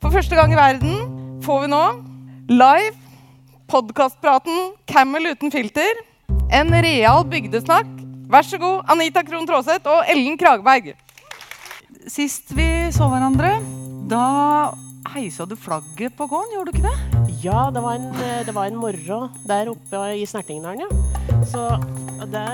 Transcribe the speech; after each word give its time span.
For 0.00 0.08
første 0.08 0.32
gang 0.32 0.48
i 0.48 0.56
verden 0.56 1.40
får 1.44 1.58
vi 1.60 1.66
nå 1.68 1.80
live 2.48 2.94
podkastpraten 3.68 4.70
Camel 4.88 5.28
uten 5.34 5.52
filter. 5.52 5.98
En 6.56 6.72
real 6.72 7.20
bygdesnakk. 7.28 7.90
Vær 8.32 8.46
så 8.48 8.56
god, 8.62 8.88
Anita 8.88 9.20
Krohn 9.26 9.44
Traaseth 9.44 9.90
og 9.92 10.08
Ellen 10.08 10.38
Krageberg. 10.40 10.94
Sist 12.08 12.54
vi 12.56 12.64
så 12.96 13.10
hverandre, 13.12 13.50
da 14.08 14.22
heisa 15.12 15.44
du 15.44 15.52
flagget 15.52 16.16
på 16.16 16.30
gården, 16.32 16.56
gjorde 16.56 16.72
du 16.72 16.80
ikke 16.80 16.88
det? 16.88 17.36
Ja, 17.44 17.68
det 17.74 17.84
var 17.84 18.00
en, 18.00 18.08
det 18.48 18.56
var 18.56 18.72
en 18.72 18.80
morgen 18.80 19.28
der 19.52 19.68
oppe 19.74 20.02
i 20.16 20.24
Snertingdalen, 20.24 20.86
ja. 20.86 21.44
Så 21.44 21.66
det 22.32 22.48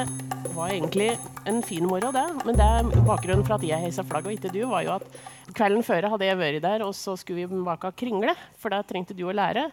var 0.56 0.74
egentlig 0.74 1.12
en 1.46 1.62
fin 1.62 1.86
morgen, 1.86 2.10
det. 2.10 2.26
Men 2.42 2.58
det, 2.58 3.00
bakgrunnen 3.06 3.46
for 3.46 3.60
at 3.60 3.70
jeg 3.70 3.86
heisa 3.86 4.02
flagget 4.02 4.34
og 4.34 4.38
ikke 4.40 4.54
du, 4.58 4.64
var 4.74 4.82
jo 4.82 4.98
at 4.98 5.35
kvelden 5.56 5.84
før 5.86 6.10
hadde 6.12 6.28
jeg 6.28 6.38
vært 6.40 6.64
der, 6.64 6.84
og 6.86 6.92
så 6.96 7.16
skulle 7.18 7.46
vi 7.46 7.62
bake 7.66 7.92
kringle, 7.98 8.34
for 8.60 8.74
da 8.74 8.82
trengte 8.86 9.16
du 9.16 9.24
å 9.26 9.34
lære. 9.34 9.66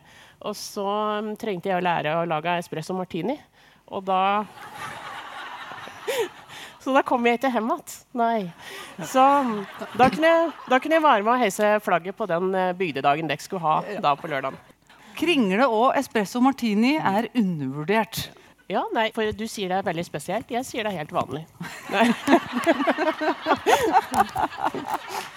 Og 0.43 0.55
så 0.57 0.85
um, 1.19 1.33
trengte 1.39 1.71
jeg 1.71 1.79
å 1.79 1.83
lære 1.83 2.15
å 2.19 2.27
lage 2.29 2.57
espresso 2.61 2.95
martini. 2.97 3.37
Og 3.91 4.03
da 4.07 4.43
Så 6.83 6.91
da 6.91 6.99
kom 7.07 7.23
jeg 7.23 7.39
ikke 7.39 7.51
hjem 7.53 7.69
igjen. 7.71 8.49
Så 9.07 9.23
da 9.95 10.09
kunne, 10.11 10.27
jeg, 10.27 10.49
da 10.67 10.79
kunne 10.83 10.97
jeg 10.97 11.05
være 11.05 11.23
med 11.23 11.31
å 11.31 11.39
heise 11.39 11.79
flagget 11.85 12.17
på 12.17 12.27
den 12.27 12.49
eh, 12.59 12.73
bygdedagen 12.75 13.29
dere 13.31 13.39
skulle 13.39 13.63
ha 13.63 13.99
da 14.03 14.11
på 14.19 14.27
lørdag. 14.27 14.57
Kringle 15.15 15.69
og 15.71 15.93
espresso 15.95 16.41
martini 16.43 16.97
er 16.99 17.29
undervurdert. 17.39 18.25
Ja, 18.71 18.83
nei, 18.95 19.11
for 19.15 19.31
du 19.31 19.45
sier 19.47 19.71
det 19.71 19.79
er 19.79 19.87
veldig 19.87 20.05
spesielt. 20.07 20.51
Jeg 20.51 20.67
sier 20.67 20.83
det 20.83 20.91
er 20.91 20.99
helt 21.05 21.15
vanlig. 21.15 21.45
Nei. 21.93 22.07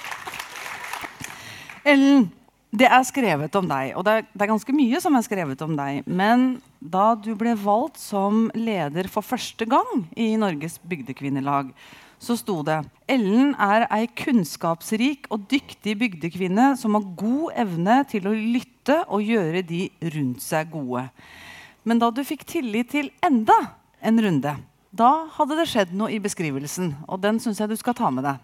Ellen, 1.87 2.25
det 2.75 2.89
er 2.91 3.05
skrevet 3.07 3.55
om 3.57 3.69
deg, 3.71 3.93
og 3.95 4.03
det 4.07 4.13
er, 4.13 4.25
det 4.33 4.43
er, 4.43 4.51
ganske 4.51 4.75
mye 4.75 4.99
som 5.01 5.15
er 5.15 5.25
skrevet 5.25 5.61
om 5.63 5.77
deg. 5.79 6.03
Men 6.11 6.59
da 6.81 7.13
du 7.15 7.31
ble 7.39 7.55
valgt 7.61 8.01
som 8.03 8.49
leder 8.59 9.07
for 9.13 9.23
første 9.25 9.69
gang 9.71 10.03
i 10.19 10.33
Norges 10.41 10.81
bygdekvinnelag, 10.83 11.71
så 12.19 12.35
sto 12.41 12.59
det 12.67 12.81
Ellen 13.13 13.53
er 13.61 13.87
ei 13.93 14.07
kunnskapsrik 14.19 15.29
og 15.31 15.47
dyktig 15.51 15.95
bygdekvinne 16.01 16.73
som 16.81 16.97
har 16.97 17.07
god 17.21 17.59
evne 17.65 18.01
til 18.11 18.27
å 18.27 18.35
lytte 18.35 19.03
og 19.07 19.23
gjøre 19.23 19.63
de 19.69 19.87
rundt 20.17 20.43
seg 20.43 20.73
gode. 20.73 21.07
Men 21.87 22.03
da 22.03 22.11
du 22.11 22.25
fikk 22.27 22.43
tillit 22.49 22.91
til 22.97 23.13
enda 23.25 23.57
en 24.03 24.19
runde, 24.25 24.57
da 24.97 25.13
hadde 25.37 25.61
det 25.61 25.69
skjedd 25.71 25.95
noe 25.95 26.11
i 26.11 26.23
beskrivelsen. 26.23 26.97
Og 27.07 27.21
den 27.23 27.39
syns 27.43 27.61
jeg 27.63 27.71
du 27.71 27.77
skal 27.79 27.95
ta 27.95 28.11
med 28.11 28.27
deg. 28.27 28.43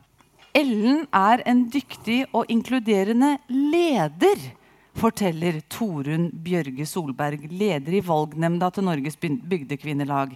Ellen 0.53 1.07
er 1.17 1.41
en 1.49 1.63
dyktig 1.73 2.27
og 2.37 2.51
inkluderende 2.53 3.39
leder, 3.49 4.37
forteller 4.93 5.63
Torunn 5.73 6.27
Bjørge 6.45 6.85
Solberg, 6.85 7.47
leder 7.49 7.95
i 7.97 8.03
valgnemnda 8.05 8.69
til 8.75 8.85
Norges 8.85 9.17
bygdekvinnelag. 9.17 10.35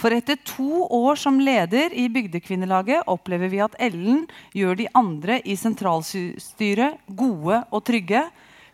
For 0.00 0.14
etter 0.16 0.38
to 0.48 0.86
år 0.88 1.20
som 1.20 1.36
leder 1.38 1.92
i 1.92 2.08
Bygdekvinnelaget 2.10 3.04
opplever 3.10 3.52
vi 3.52 3.60
at 3.62 3.76
Ellen 3.78 4.24
gjør 4.56 4.80
de 4.80 4.88
andre 4.96 5.36
i 5.46 5.54
sentralstyret 5.60 7.04
gode 7.06 7.60
og 7.68 7.84
trygge. 7.86 8.24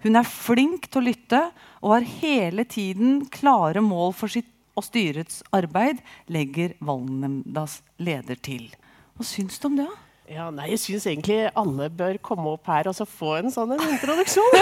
Hun 0.00 0.16
er 0.16 0.30
flink 0.30 0.86
til 0.86 1.02
å 1.02 1.06
lytte 1.10 1.40
og 1.82 1.96
har 1.96 2.06
hele 2.22 2.64
tiden 2.64 3.26
klare 3.28 3.82
mål 3.84 4.14
for 4.16 4.32
sitt 4.32 4.48
og 4.78 4.86
styrets 4.86 5.42
arbeid, 5.52 5.98
legger 6.30 6.72
valgnemndas 6.80 7.80
leder 8.00 8.38
til. 8.40 8.70
Hva 9.18 9.26
syns 9.26 9.60
du 9.60 9.68
om 9.68 9.76
det? 9.82 9.88
da? 9.90 10.09
Ja, 10.30 10.46
nei, 10.54 10.68
Jeg 10.70 10.78
syns 10.84 11.06
egentlig 11.10 11.38
alle 11.58 11.88
bør 11.90 12.18
komme 12.22 12.52
opp 12.52 12.68
her 12.70 12.86
og 12.86 12.94
så 12.94 13.06
få 13.08 13.32
en 13.40 13.50
sånn 13.50 13.74
en 13.74 13.82
introduksjon. 13.82 14.58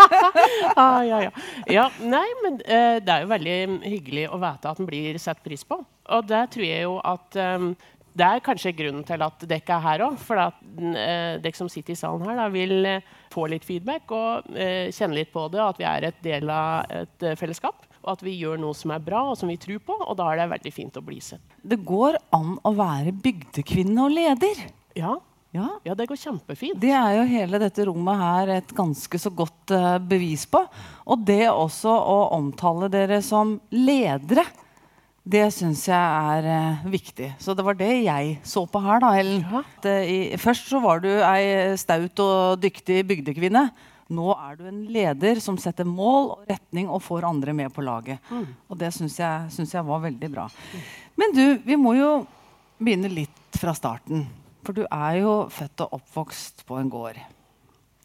ah, 0.80 1.02
ja, 1.04 1.18
ja. 1.26 1.32
ja, 1.68 1.84
nei, 2.00 2.24
men 2.44 2.56
uh, 2.62 2.96
Det 3.04 3.12
er 3.12 3.26
jo 3.26 3.32
veldig 3.34 3.58
hyggelig 3.84 4.24
å 4.32 4.40
vite 4.40 4.72
at 4.72 4.80
den 4.80 4.88
blir 4.88 5.18
satt 5.20 5.42
pris 5.44 5.66
på. 5.68 5.82
Og 5.84 6.30
det 6.30 6.46
tror 6.54 6.64
jeg 6.64 6.86
jo 6.86 6.96
at 7.04 7.38
um, 7.58 7.74
det 8.16 8.24
er 8.24 8.44
kanskje 8.44 8.72
grunnen 8.78 9.04
til 9.04 9.20
at 9.26 9.44
dere 9.44 9.76
er 9.76 9.84
her 9.84 10.06
òg. 10.06 10.16
For 10.22 10.40
at 10.40 10.64
uh, 10.64 11.36
dere 11.44 11.58
som 11.58 11.68
sitter 11.72 11.92
i 11.92 11.98
salen 12.00 12.24
her, 12.24 12.40
da, 12.40 12.48
vil 12.54 12.88
uh, 12.88 13.12
få 13.34 13.50
litt 13.52 13.68
feedback 13.68 14.16
og 14.16 14.48
kjenne 14.56 15.18
litt 15.18 15.34
på 15.34 15.44
det. 15.52 15.60
At 15.60 15.82
vi 15.82 15.90
er 15.90 16.08
et 16.08 16.24
del 16.24 16.48
av 16.48 16.88
et 17.02 17.28
fellesskap 17.36 17.84
og 18.06 18.12
at 18.14 18.22
vi 18.22 18.36
gjør 18.38 18.60
noe 18.62 18.74
som 18.78 18.92
er 18.94 19.02
bra, 19.02 19.24
og 19.32 19.36
som 19.38 19.50
vi 19.50 19.58
tror 19.58 19.80
på. 19.82 19.94
Og 20.06 20.14
da 20.18 20.30
er 20.30 20.38
det 20.38 20.50
veldig 20.54 20.72
fint 20.72 20.98
å 20.98 21.02
bli 21.04 21.18
sett. 21.18 21.42
Det 21.66 21.80
går 21.84 22.20
an 22.36 22.54
å 22.62 22.72
være 22.78 23.10
bygdekvinne 23.24 24.04
og 24.06 24.14
leder. 24.14 24.60
Ja. 24.96 25.16
Ja. 25.56 25.70
ja. 25.86 25.94
det 25.94 26.08
går 26.10 26.18
kjempefint. 26.20 26.78
Det 26.80 26.92
er 26.92 27.16
jo 27.18 27.24
hele 27.30 27.60
dette 27.62 27.86
rommet 27.88 28.20
her 28.20 28.54
et 28.58 28.76
ganske 28.76 29.20
så 29.20 29.32
godt 29.32 29.72
uh, 29.74 29.96
bevis 30.02 30.44
på. 30.50 30.62
Og 31.06 31.26
det 31.26 31.46
også 31.52 31.92
å 31.92 32.20
omtale 32.36 32.90
dere 32.92 33.22
som 33.24 33.56
ledere, 33.72 34.44
det 35.26 35.48
syns 35.54 35.86
jeg 35.88 35.96
er 35.96 36.46
uh, 36.46 36.86
viktig. 36.90 37.32
Så 37.42 37.56
det 37.56 37.64
var 37.66 37.78
det 37.78 37.92
jeg 38.04 38.36
så 38.46 38.66
på 38.68 38.82
her, 38.84 39.02
da, 39.02 39.12
Ellen. 39.18 39.42
Ja. 39.42 39.64
Det, 39.82 39.98
i, 40.12 40.18
først 40.40 40.70
så 40.70 40.82
var 40.84 41.02
du 41.04 41.10
ei 41.16 41.74
staut 41.80 42.24
og 42.24 42.62
dyktig 42.62 43.02
bygdekvinne. 43.08 43.68
Nå 44.16 44.30
er 44.38 44.54
du 44.54 44.68
en 44.68 44.84
leder 44.94 45.40
som 45.42 45.56
setter 45.58 45.86
mål 45.88 46.28
og 46.36 46.50
retning 46.50 46.86
og 46.86 47.02
får 47.02 47.26
andre 47.26 47.54
med 47.56 47.72
på 47.74 47.82
laget. 47.82 48.22
Mm. 48.30 48.46
Og 48.70 48.78
det 48.78 48.92
syns 48.94 49.18
jeg, 49.18 49.50
synes 49.56 49.74
jeg 49.74 49.88
var 49.88 50.04
veldig 50.04 50.30
bra. 50.30 50.46
Men 51.18 51.34
du, 51.34 51.44
vi 51.66 51.78
må 51.80 51.96
jo 51.98 52.10
begynne 52.78 53.10
litt 53.10 53.58
fra 53.58 53.74
starten. 53.74 54.22
For 54.66 54.74
du 54.74 54.82
er 54.90 55.20
jo 55.22 55.32
født 55.54 55.84
og 55.84 56.00
oppvokst 56.00 56.64
på 56.66 56.78
en 56.80 56.90
gård. 56.90 57.18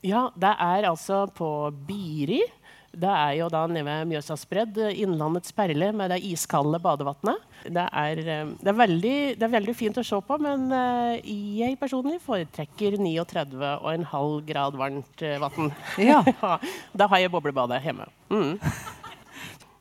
Ja, 0.06 0.28
det 0.38 0.52
er 0.62 0.90
altså 0.90 1.24
på 1.34 1.48
Biri. 1.88 2.44
Det 2.92 3.08
er 3.08 3.38
jo 3.40 3.48
da 3.48 3.64
nede 3.72 3.86
ved 3.88 4.10
Mjøsas 4.10 4.44
bredd, 4.50 4.76
innlandets 5.00 5.54
perle 5.56 5.92
med 5.96 6.12
det 6.12 6.20
iskalde 6.28 6.78
badevannet. 6.84 7.46
Det, 7.64 7.86
eh, 7.88 8.20
det, 8.20 8.38
det 8.60 9.46
er 9.48 9.54
veldig 9.54 9.76
fint 9.78 9.98
å 10.02 10.04
se 10.06 10.20
på, 10.28 10.38
men 10.44 10.68
uh, 10.76 11.16
jeg 11.24 11.80
personlig 11.80 12.20
foretrekker 12.26 13.00
39,5 13.00 14.42
grad 14.50 14.80
varmt 14.82 15.24
uh, 15.24 15.38
vann. 15.46 15.72
Ja. 16.04 16.20
da 17.00 17.08
har 17.08 17.24
jeg 17.24 17.32
boblebadet 17.32 17.80
hjemme. 17.86 18.10
Mm. 18.34 18.58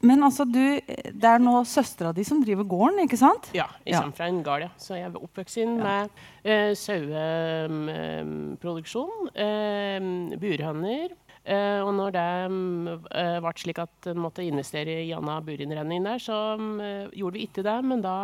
Men 0.00 0.24
altså, 0.24 0.46
du, 0.48 0.80
det 0.80 1.28
er 1.28 1.42
nå 1.42 1.58
søstera 1.68 2.14
di 2.16 2.24
som 2.24 2.38
driver 2.40 2.64
gården, 2.68 3.00
ikke 3.04 3.16
sant? 3.20 3.50
Ja, 3.56 3.66
jeg 3.84 3.96
kommer 3.98 4.16
fra 4.16 4.28
en 4.32 4.42
gard. 4.44 4.62
Ja. 4.64 4.70
Så 4.80 4.94
jeg 4.96 5.04
er 5.10 5.16
oppvokst 5.20 5.56
ja. 5.60 5.66
med 5.76 6.08
uh, 6.46 6.72
saueproduksjon, 6.80 9.28
uh, 9.34 10.00
burhøner. 10.40 11.08
Uh, 11.40 11.80
og 11.84 11.94
når 11.96 12.10
det 12.16 12.50
uh, 12.52 13.38
ble 13.44 13.52
slik 13.60 13.78
at 13.80 14.06
en 14.12 14.22
måtte 14.24 14.42
investere 14.44 14.94
i 15.04 15.14
anna 15.16 15.34
burinnredning 15.44 16.00
der, 16.08 16.18
så 16.20 16.36
um, 16.60 16.80
gjorde 17.12 17.36
vi 17.36 17.44
ikke 17.48 17.66
det. 17.66 17.78
Men 17.84 18.00
da 18.04 18.16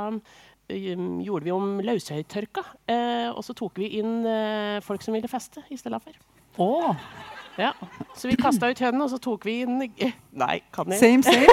gjorde 0.67 1.45
vi 1.47 1.53
om 1.55 1.81
løshøytørka. 1.85 2.63
og 3.37 3.43
så 3.47 3.53
tok 3.55 3.79
vi 3.79 3.87
inn 4.01 4.27
folk 4.83 5.03
som 5.05 5.15
ville 5.15 5.31
feste 5.31 5.63
i 5.71 5.77
stedet 5.79 6.03
for. 6.03 6.13
Oh. 6.59 6.91
Ja. 7.57 7.73
Så 8.17 8.29
vi 8.29 8.37
kasta 8.41 8.69
ut 8.71 8.81
hønen, 8.81 9.03
og 9.05 9.11
så 9.13 9.19
tok 9.23 9.45
vi 9.49 9.61
inn 9.65 9.79
Nei, 10.37 10.59
kan 10.75 10.93
jeg? 10.93 11.01
Same, 11.01 11.25
same. 11.25 11.47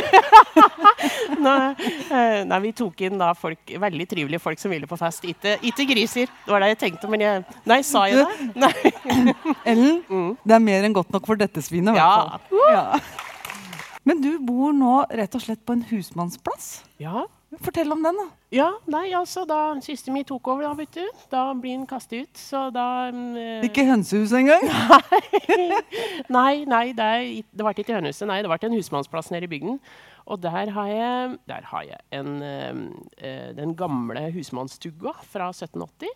nei, 1.46 1.74
eh, 2.12 2.41
nei, 2.47 2.59
vi 2.66 2.72
tok 2.75 3.03
inn 3.08 3.19
da 3.22 3.31
folk, 3.38 3.74
veldig 3.86 4.08
trivelige 4.12 4.44
folk 4.44 4.59
som 4.59 4.74
ville 4.74 4.90
på 4.90 5.00
fest. 5.00 5.24
Ikke, 5.28 5.88
griser. 5.88 6.31
Det 6.46 6.52
var 6.52 6.64
det 6.64 6.74
jeg 6.74 6.81
tenkte, 6.86 7.12
men 7.12 7.24
jeg 7.24 7.44
Nei, 7.69 7.80
sa 7.88 8.06
jeg 8.12 8.24
det? 8.24 8.50
Nei. 8.59 8.74
Ellen, 9.72 10.02
mm. 10.09 10.31
det 10.44 10.58
er 10.58 10.66
mer 10.66 10.88
enn 10.88 10.96
godt 10.96 11.14
nok 11.16 11.30
for 11.30 11.40
dette 11.40 11.64
svinet. 11.64 11.96
fall. 11.96 12.66
ja. 12.74 12.88
Men 14.03 14.20
du 14.20 14.34
bor 14.44 14.74
nå 14.75 14.97
rett 15.16 15.35
og 15.38 15.44
slett 15.46 15.64
på 15.64 15.78
en 15.78 15.85
husmannsplass? 15.88 16.81
Ja. 17.00 17.24
Fortell 17.62 17.91
om 17.94 18.02
den, 18.02 18.18
da. 18.18 18.25
Ja, 18.53 18.68
nei, 18.90 19.12
altså, 19.18 19.44
Da 19.50 19.75
søsteren 19.84 20.16
min 20.18 20.25
tok 20.25 20.47
over, 20.47 20.64
da, 20.66 20.72
vet 20.78 20.96
du, 20.96 21.03
da 21.31 21.44
blir 21.58 21.75
han 21.75 21.86
kastet 21.90 22.25
ut. 22.25 22.40
Så 22.40 22.64
da 22.74 23.09
um, 23.14 23.36
Ikke 23.66 23.86
hønsehuset 23.86 24.40
engang? 24.40 24.66
nei, 26.38 26.64
nei, 26.69 26.86
det, 26.97 27.03
er, 27.03 27.28
det 27.52 27.67
ble 27.67 27.76
ikke 27.76 27.97
hønsehuset. 27.97 28.29
Nei, 28.29 28.41
det 28.46 28.52
ble 28.52 28.59
en 28.70 28.78
husmannsplass 28.78 29.29
nede 29.34 29.50
i 29.50 29.52
bygden. 29.52 29.78
Og 30.23 30.40
der 30.41 30.72
har 30.72 30.90
jeg, 30.90 31.38
der 31.52 31.67
har 31.67 31.85
jeg 31.90 32.02
en, 32.16 32.40
uh, 32.41 33.52
den 33.59 33.76
gamle 33.78 34.29
husmannstugga 34.34 35.17
fra 35.28 35.52
1780 35.52 36.09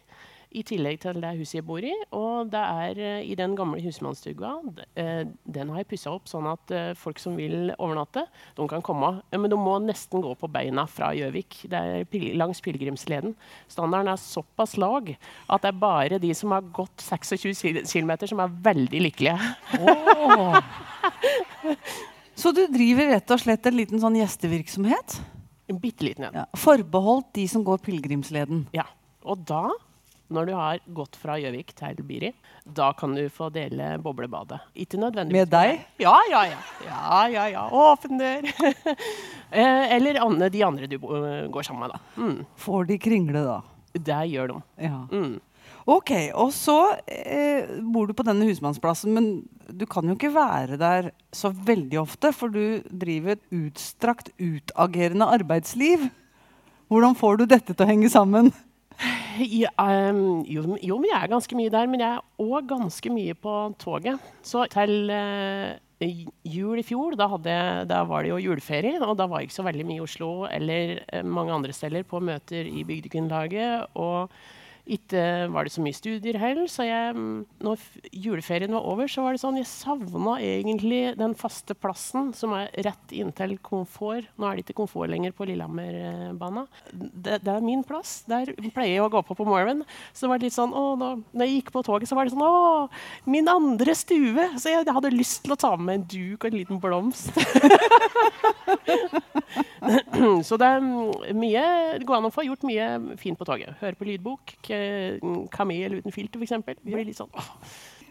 i 0.55 0.63
tillegg 0.65 1.01
til 1.03 1.19
det 1.21 1.33
huset 1.39 1.59
jeg 1.59 1.65
bor 1.67 1.83
i. 1.83 1.93
Og 2.15 2.51
det 2.51 2.61
er 2.61 3.01
uh, 3.01 3.19
i 3.25 3.35
den 3.37 3.55
gamle 3.57 3.81
husmannsstua. 3.83 4.53
uh, 4.63 5.23
Den 5.43 5.71
har 5.73 5.81
jeg 5.81 5.89
pussa 5.91 6.13
opp 6.13 6.29
sånn 6.31 6.47
at 6.49 6.73
uh, 6.73 6.91
folk 6.97 7.19
som 7.21 7.35
vil 7.39 7.71
overnatte, 7.77 8.25
de 8.57 8.67
kan 8.71 8.83
komme. 8.85 9.17
men 9.31 9.51
de 9.51 9.59
må 9.59 9.77
nesten 9.83 10.23
gå 10.23 10.33
på 10.39 10.49
beina 10.51 10.87
fra 10.89 11.11
Gjøvik. 11.17 11.63
Det 11.69 11.77
er 11.77 12.27
langs 12.39 12.61
pilegrimsleden. 12.63 13.35
Standarden 13.71 14.13
er 14.13 14.21
såpass 14.21 14.77
lag 14.77 15.09
at 15.13 15.63
det 15.63 15.71
er 15.71 15.81
bare 15.81 16.19
de 16.21 16.33
som 16.37 16.53
har 16.55 16.65
gått 16.73 17.03
26 17.03 17.83
km, 17.87 18.13
som 18.27 18.43
er 18.43 18.59
veldig 18.69 19.01
lykkelige. 19.07 19.37
Oh. 19.81 20.57
Så 22.37 22.51
du 22.53 22.63
driver 22.69 23.09
rett 23.15 23.31
og 23.33 23.41
slett 23.41 23.65
en 23.65 23.77
liten 23.77 24.01
sånn 24.01 24.17
gjestevirksomhet? 24.19 25.17
En 25.67 25.79
bitte 25.81 26.05
liten 26.05 26.27
en. 26.29 26.43
Ja. 26.43 26.45
Forbeholdt 26.55 27.33
de 27.35 27.47
som 27.49 27.63
går 27.65 27.81
pilegrimsleden? 27.83 28.67
Ja. 28.77 28.85
Og 29.27 29.41
da 29.49 29.71
når 30.33 30.49
du 30.49 30.53
har 30.57 30.79
gått 30.97 31.15
fra 31.19 31.37
Gjøvik 31.39 31.71
til 31.77 32.01
Biri, 32.07 32.31
da 32.65 32.89
kan 32.97 33.15
du 33.15 33.23
få 33.31 33.47
dele 33.53 33.93
boblebadet. 34.03 34.59
Ikke 34.75 34.99
nødvendigvis 34.99 35.45
Med 35.47 35.53
deg? 35.53 35.85
Ja, 36.03 36.15
ja, 36.31 36.43
ja. 36.51 36.59
ja, 36.87 37.21
ja, 37.31 37.45
ja. 37.55 37.65
Åpen 37.71 38.21
dør. 38.21 38.47
Eh, 39.47 39.93
Eller 39.95 40.17
de 40.51 40.63
andre 40.65 40.87
du 40.91 40.97
går 40.99 41.63
sammen 41.63 41.85
med, 41.85 41.93
da. 41.93 41.99
Mm. 42.19 42.41
Får 42.59 42.89
de 42.89 42.97
kringle, 42.99 43.43
da? 43.45 43.61
Det 43.95 44.17
gjør 44.27 44.51
de. 44.51 44.57
Ja. 44.83 44.97
Mm. 45.07 45.37
Ok, 45.87 46.11
og 46.35 46.51
så 46.51 46.75
eh, 47.07 47.69
bor 47.79 48.09
du 48.09 48.13
på 48.17 48.25
denne 48.27 48.43
husmannsplassen, 48.49 49.13
men 49.15 49.29
du 49.71 49.85
kan 49.87 50.03
jo 50.03 50.17
ikke 50.17 50.33
være 50.35 50.75
der 50.81 51.13
så 51.31 51.53
veldig 51.55 52.01
ofte, 52.01 52.33
for 52.35 52.51
du 52.51 52.83
driver 52.91 53.37
et 53.37 53.55
utstrakt 53.55 54.33
utagerende 54.35 55.29
arbeidsliv. 55.31 56.09
Hvordan 56.91 57.15
får 57.19 57.39
du 57.39 57.45
dette 57.55 57.71
til 57.71 57.87
å 57.87 57.87
henge 57.87 58.11
sammen? 58.11 58.51
Ehm, 59.87 60.43
jo, 60.49 60.63
jo, 60.81 60.97
men 60.99 61.09
jeg 61.11 61.17
er 61.19 61.31
ganske 61.31 61.57
mye 61.57 61.73
der, 61.73 61.89
men 61.89 62.03
jeg 62.03 62.17
er 62.17 62.43
òg 62.43 62.69
ganske 62.69 63.11
mye 63.13 63.35
på 63.37 63.55
toget. 63.81 64.21
Så 64.45 64.65
til 64.73 65.11
uh, 65.13 65.77
jul 66.47 66.81
i 66.81 66.85
fjor, 66.85 67.17
da, 67.19 67.29
hadde, 67.31 67.57
da 67.89 68.03
var 68.09 68.25
det 68.25 68.33
jo 68.33 68.41
juleferie, 68.41 68.99
og 69.01 69.17
da 69.19 69.27
var 69.29 69.41
jeg 69.41 69.49
ikke 69.49 69.59
så 69.59 69.67
veldig 69.67 69.87
mye 69.87 69.99
i 70.01 70.05
Oslo 70.05 70.31
eller 70.49 70.99
uh, 71.13 71.23
mange 71.25 71.55
andre 71.55 71.75
steder 71.75 72.07
på 72.07 72.21
møter 72.23 72.69
i 72.69 72.85
Bygdekvinnelaget. 72.87 73.93
Og 73.97 74.33
ikke 74.87 75.21
var 75.53 75.67
det 75.67 75.73
så 75.73 75.83
mye 75.83 75.95
studier 75.95 76.37
heller, 76.39 76.67
så 76.71 76.85
jeg, 76.87 77.15
mm, 77.17 77.59
når 77.65 77.83
juleferien 78.13 78.73
var 78.75 78.87
over, 78.87 79.09
så 79.11 79.23
var 79.25 79.35
det 79.35 79.41
sånn 79.41 79.59
Jeg 79.59 79.69
savna 79.69 80.37
egentlig 80.43 81.01
den 81.19 81.35
faste 81.37 81.75
plassen 81.77 82.31
som 82.37 82.53
er 82.57 82.71
rett 82.85 83.15
inntil 83.15 83.57
komfort. 83.63 84.29
Nå 84.37 84.47
er 84.47 84.57
det 84.57 84.65
ikke 84.65 84.79
komfort 84.81 85.11
lenger 85.11 85.35
på 85.35 85.47
Lillehammerbana. 85.49 86.65
Det, 86.93 87.39
det 87.43 87.53
er 87.53 87.65
min 87.65 87.83
plass. 87.87 88.21
Der 88.29 88.51
pleier 88.71 88.97
jeg 88.97 89.05
å 89.05 89.11
gå 89.13 89.23
på 89.27 89.37
på 89.37 89.47
morgenen. 89.47 89.85
Så 90.13 90.25
det 90.25 90.31
var 90.33 90.43
litt 90.43 90.55
sånn, 90.55 90.75
å, 90.75 90.95
nå, 90.99 91.11
når 91.33 91.49
jeg 91.49 91.59
gikk 91.59 91.73
på 91.75 91.85
toget, 91.87 92.09
så 92.09 92.17
var 92.17 92.27
det 92.27 92.35
sånn 92.35 92.45
Å, 92.47 92.87
min 93.29 93.49
andre 93.51 93.95
stue! 93.97 94.49
Så 94.57 94.71
jeg, 94.71 94.87
hadde 94.87 95.13
lyst 95.13 95.43
til 95.45 95.53
å 95.53 95.59
ta 95.59 95.73
med 95.77 95.99
en 95.99 96.07
duk 96.09 96.41
og 96.41 96.49
en 96.49 96.57
liten 96.57 96.81
blomst. 96.81 97.33
så 100.45 100.57
det 100.59 100.67
er 100.67 100.81
mm, 100.83 101.35
mye 101.37 101.63
Det 101.99 102.05
går 102.07 102.17
an 102.19 102.27
å 102.29 102.33
få 102.33 102.43
gjort 102.47 102.63
mye 102.67 103.17
fint 103.21 103.37
på 103.39 103.45
toget. 103.47 103.75
Høre 103.81 103.95
på 103.99 104.07
lydbok. 104.09 104.53
k- 104.65 105.19
Kamel 105.53 105.99
uten 105.99 106.13
filter, 106.15 106.41
f.eks. 106.41 106.79
Blir 106.83 107.05
litt 107.07 107.17
sånn 107.19 107.31
åh. 107.33 107.51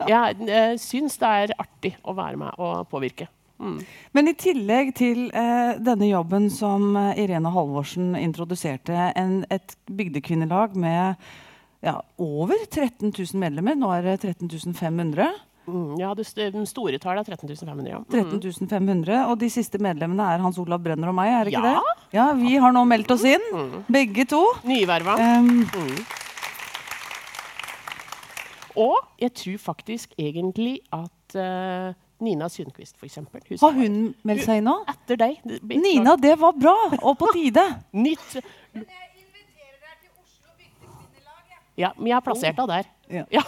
Jeg, 0.09 0.37
jeg 0.49 0.79
syns 0.83 1.17
det 1.23 1.29
er 1.43 1.55
artig 1.63 1.95
å 2.05 2.13
være 2.19 2.37
med 2.43 2.59
og 2.61 2.87
påvirke. 2.93 3.29
Mm. 3.57 3.79
Men 4.13 4.29
i 4.29 4.35
tillegg 4.37 4.91
til 4.99 5.31
eh, 5.33 5.79
denne 5.81 6.11
jobben 6.11 6.51
som 6.53 6.91
eh, 7.01 7.23
Irene 7.23 7.49
Halvorsen 7.55 8.11
introduserte, 8.21 8.93
en, 9.17 9.39
et 9.49 9.73
bygdekvinnelag 9.89 10.75
med 10.77 11.17
ja, 11.87 11.95
over 12.21 12.61
13 12.69 13.09
000 13.17 13.41
medlemmer, 13.41 13.79
nå 13.81 13.89
er 13.97 14.05
det 14.11 14.19
13 14.27 14.75
500. 14.77 15.31
Mm, 15.67 15.97
ja, 15.99 16.13
det 16.15 16.25
st 16.27 16.53
store 16.71 16.99
tallet 17.03 17.27
er 17.29 17.37
13 17.37 17.49
500. 17.67 17.89
Ja. 17.91 17.99
13 18.11 18.69
500, 18.71 19.17
Og 19.31 19.39
de 19.41 19.49
siste 19.51 19.79
medlemmene 19.83 20.23
er 20.35 20.39
Hans 20.45 20.59
Olav 20.63 20.79
Brenner 20.85 21.09
og 21.11 21.15
meg, 21.19 21.33
er 21.33 21.45
det 21.45 21.53
ikke 21.55 21.65
Ja. 21.65 21.81
det? 21.81 22.13
Ja, 22.15 22.27
Vi 22.35 22.57
har 22.57 22.73
nå 22.73 22.85
meldt 22.87 23.11
oss 23.11 23.25
inn, 23.25 23.43
begge 23.91 24.25
to. 24.31 24.45
Nyverva. 24.65 25.19
Um, 25.19 25.67
Mm. 25.67 26.07
Og 28.77 28.97
jeg 29.19 29.33
tror 29.35 29.59
faktisk 29.59 30.13
egentlig 30.21 30.81
at 30.93 31.37
uh, 31.41 31.95
Nina 32.21 32.49
Sundquist, 32.53 32.97
for 33.01 33.07
eksempel 33.09 33.41
har 33.61 33.73
hun 33.73 34.15
meldt 34.23 34.45
seg 34.45 34.61
inn 34.61 34.69
nå? 34.69 34.75
Etter 34.93 35.17
deg. 35.21 35.39
det 35.45 35.79
Nina, 35.81 36.17
det 36.21 36.35
var 36.41 36.53
bra! 36.53 36.75
Og 37.03 37.17
på 37.21 37.31
tide. 37.33 37.65
Nytt 37.93 38.37
Men 38.75 38.85
jeg 38.85 39.09
inviterer 39.17 39.79
deg 39.81 39.97
til 40.03 40.13
Oslo 40.21 40.53
Bygdekvinnelag. 40.61 41.57
Ja, 41.81 41.91
men 41.97 42.07
jeg 42.13 42.17
har 42.19 42.25
plassert 42.29 42.57
deg 42.61 42.69
der. 42.69 42.91
Ja. 43.13 43.25
Ja. 43.31 43.43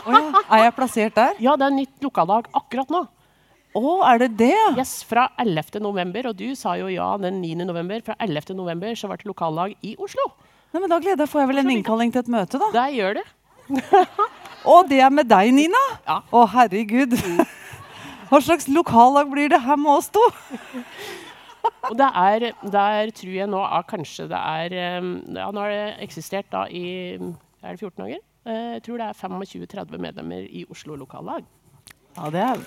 Å 0.00 0.12
ja. 0.14 0.42
Er 0.54 0.62
jeg 0.66 0.74
plassert 0.76 1.16
der? 1.16 1.40
ja, 1.42 1.56
det 1.58 1.66
er 1.66 1.74
nytt 1.74 2.04
lokaldag 2.04 2.50
akkurat 2.56 2.92
nå. 2.92 3.06
Å, 3.76 3.90
er 4.10 4.18
det 4.24 4.30
det? 4.40 4.54
Yes, 4.78 5.00
Fra 5.06 5.28
11. 5.38 5.78
november, 5.82 6.30
og 6.32 6.38
du 6.38 6.48
sa 6.58 6.74
jo 6.78 6.88
ja 6.90 7.12
den 7.22 7.38
9. 7.42 7.66
november. 7.68 8.00
Fra 8.06 8.16
11. 8.18 8.54
november 8.58 8.96
så 8.98 9.10
ble 9.10 9.20
det 9.20 9.28
lokallag 9.30 9.76
i 9.86 9.94
Oslo. 9.98 10.24
Nei, 10.70 10.82
men 10.82 10.90
Da 10.90 10.98
gleder 11.02 11.24
jeg 11.26 11.30
Får 11.30 11.44
jeg 11.44 11.50
vel 11.50 11.62
en 11.62 11.72
innkalling 11.76 12.10
til 12.14 12.24
et 12.24 12.30
møte, 12.34 12.58
da? 12.58 12.70
Det 12.74 12.86
gjør 12.96 13.20
det. 13.20 13.26
Og 14.74 14.90
det 14.90 14.98
er 15.02 15.14
med 15.14 15.30
deg, 15.30 15.52
Nina? 15.54 15.80
Ja. 16.06 16.18
Å, 16.34 16.44
herregud. 16.56 17.14
Hva 18.30 18.38
slags 18.42 18.66
lokallag 18.70 19.30
blir 19.30 19.50
det 19.50 19.62
her 19.62 19.78
med 19.80 19.90
oss 19.96 20.10
to? 20.14 20.22
Og 21.88 21.94
det 21.98 22.08
er, 22.16 22.50
der 22.72 23.10
tror 23.16 23.32
jeg 23.34 23.48
nå 23.50 23.60
er 23.66 23.86
kanskje 23.88 24.26
det 24.30 24.38
er 24.38 24.74
eh, 24.76 25.08
ja, 25.36 25.48
Nå 25.52 25.60
har 25.62 25.72
det 25.72 26.04
eksistert 26.06 26.46
da 26.52 26.64
i 26.70 26.84
er 27.18 27.74
det 27.74 27.80
14 27.80 27.98
dager. 28.00 28.20
Eh, 28.46 28.74
Jeg 28.78 28.82
tror 28.86 28.98
det 29.00 29.08
er 29.10 29.18
25-30 29.20 29.98
medlemmer 30.00 30.46
i 30.48 30.64
Oslo 30.70 30.96
lokallag. 30.96 31.44
Ja, 32.16 32.30
det 32.30 32.40
er 32.40 32.62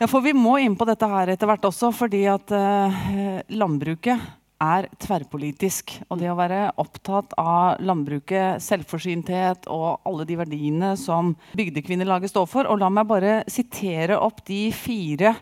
Ja, 0.00 0.08
for 0.10 0.20
vi 0.24 0.32
må 0.34 0.56
inn 0.58 0.74
på 0.76 0.84
dette 0.88 1.06
her 1.08 1.30
etter 1.30 1.46
hvert 1.46 1.64
også, 1.68 1.92
fordi 1.94 2.24
at 2.28 2.50
eh, 2.52 3.44
landbruket 3.54 4.18
er 4.64 4.88
tverrpolitisk. 5.00 5.92
Og 6.10 6.18
det 6.18 6.32
å 6.32 6.36
være 6.36 6.72
opptatt 6.82 7.32
av 7.38 7.78
landbruket, 7.80 8.58
selvforsynthet 8.64 9.68
og 9.70 10.02
alle 10.04 10.26
de 10.26 10.36
verdiene 10.40 10.90
som 10.98 11.30
Bygdekvinnelaget 11.54 12.32
står 12.34 12.48
for. 12.50 12.66
Og 12.66 12.82
la 12.82 12.90
meg 12.90 13.06
bare 13.08 13.36
sitere 13.50 14.18
opp 14.18 14.42
de 14.50 14.66
fire 14.74 15.36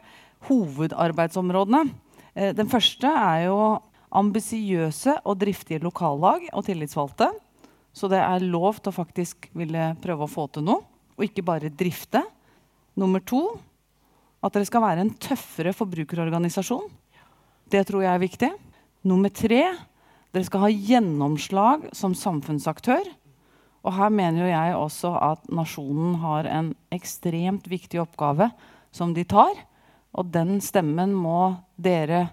hovedarbeidsområdene. 0.51 1.87
Eh, 2.37 2.53
den 2.53 2.69
første 2.71 3.09
er 3.09 3.47
jo 3.49 3.59
ambisiøse 4.13 5.19
og 5.25 5.39
driftige 5.41 5.83
lokallag 5.83 6.49
og 6.53 6.67
tillitsvalgte. 6.67 7.31
Så 7.93 8.09
det 8.09 8.21
er 8.25 8.45
lov 8.45 8.81
til 8.81 8.93
å 8.93 8.97
faktisk 8.97 9.49
ville 9.57 9.93
prøve 10.03 10.27
å 10.27 10.31
få 10.31 10.47
til 10.53 10.65
noe, 10.69 10.85
og 11.17 11.27
ikke 11.27 11.45
bare 11.45 11.73
drifte. 11.73 12.23
Nummer 12.97 13.21
to 13.25 13.43
at 14.43 14.53
dere 14.55 14.67
skal 14.69 14.85
være 14.85 15.05
en 15.05 15.15
tøffere 15.23 15.75
forbrukerorganisasjon. 15.77 16.89
Det 17.73 17.85
tror 17.89 18.05
jeg 18.05 18.13
er 18.13 18.23
viktig. 18.23 18.53
Nummer 19.09 19.33
tre 19.33 19.63
dere 20.33 20.47
skal 20.49 20.65
ha 20.65 20.71
gjennomslag 20.73 21.91
som 21.97 22.17
samfunnsaktør. 22.17 23.05
Og 23.83 23.95
her 23.97 24.13
mener 24.15 24.45
jo 24.45 24.51
jeg 24.51 24.79
også 24.79 25.13
at 25.19 25.47
nasjonen 25.53 26.17
har 26.23 26.49
en 26.51 26.73
ekstremt 26.95 27.67
viktig 27.71 28.01
oppgave 28.03 28.51
som 28.95 29.15
de 29.15 29.25
tar. 29.29 29.53
Og 30.17 30.29
den 30.33 30.61
stemmen 30.65 31.15
må 31.17 31.55
dere 31.81 32.29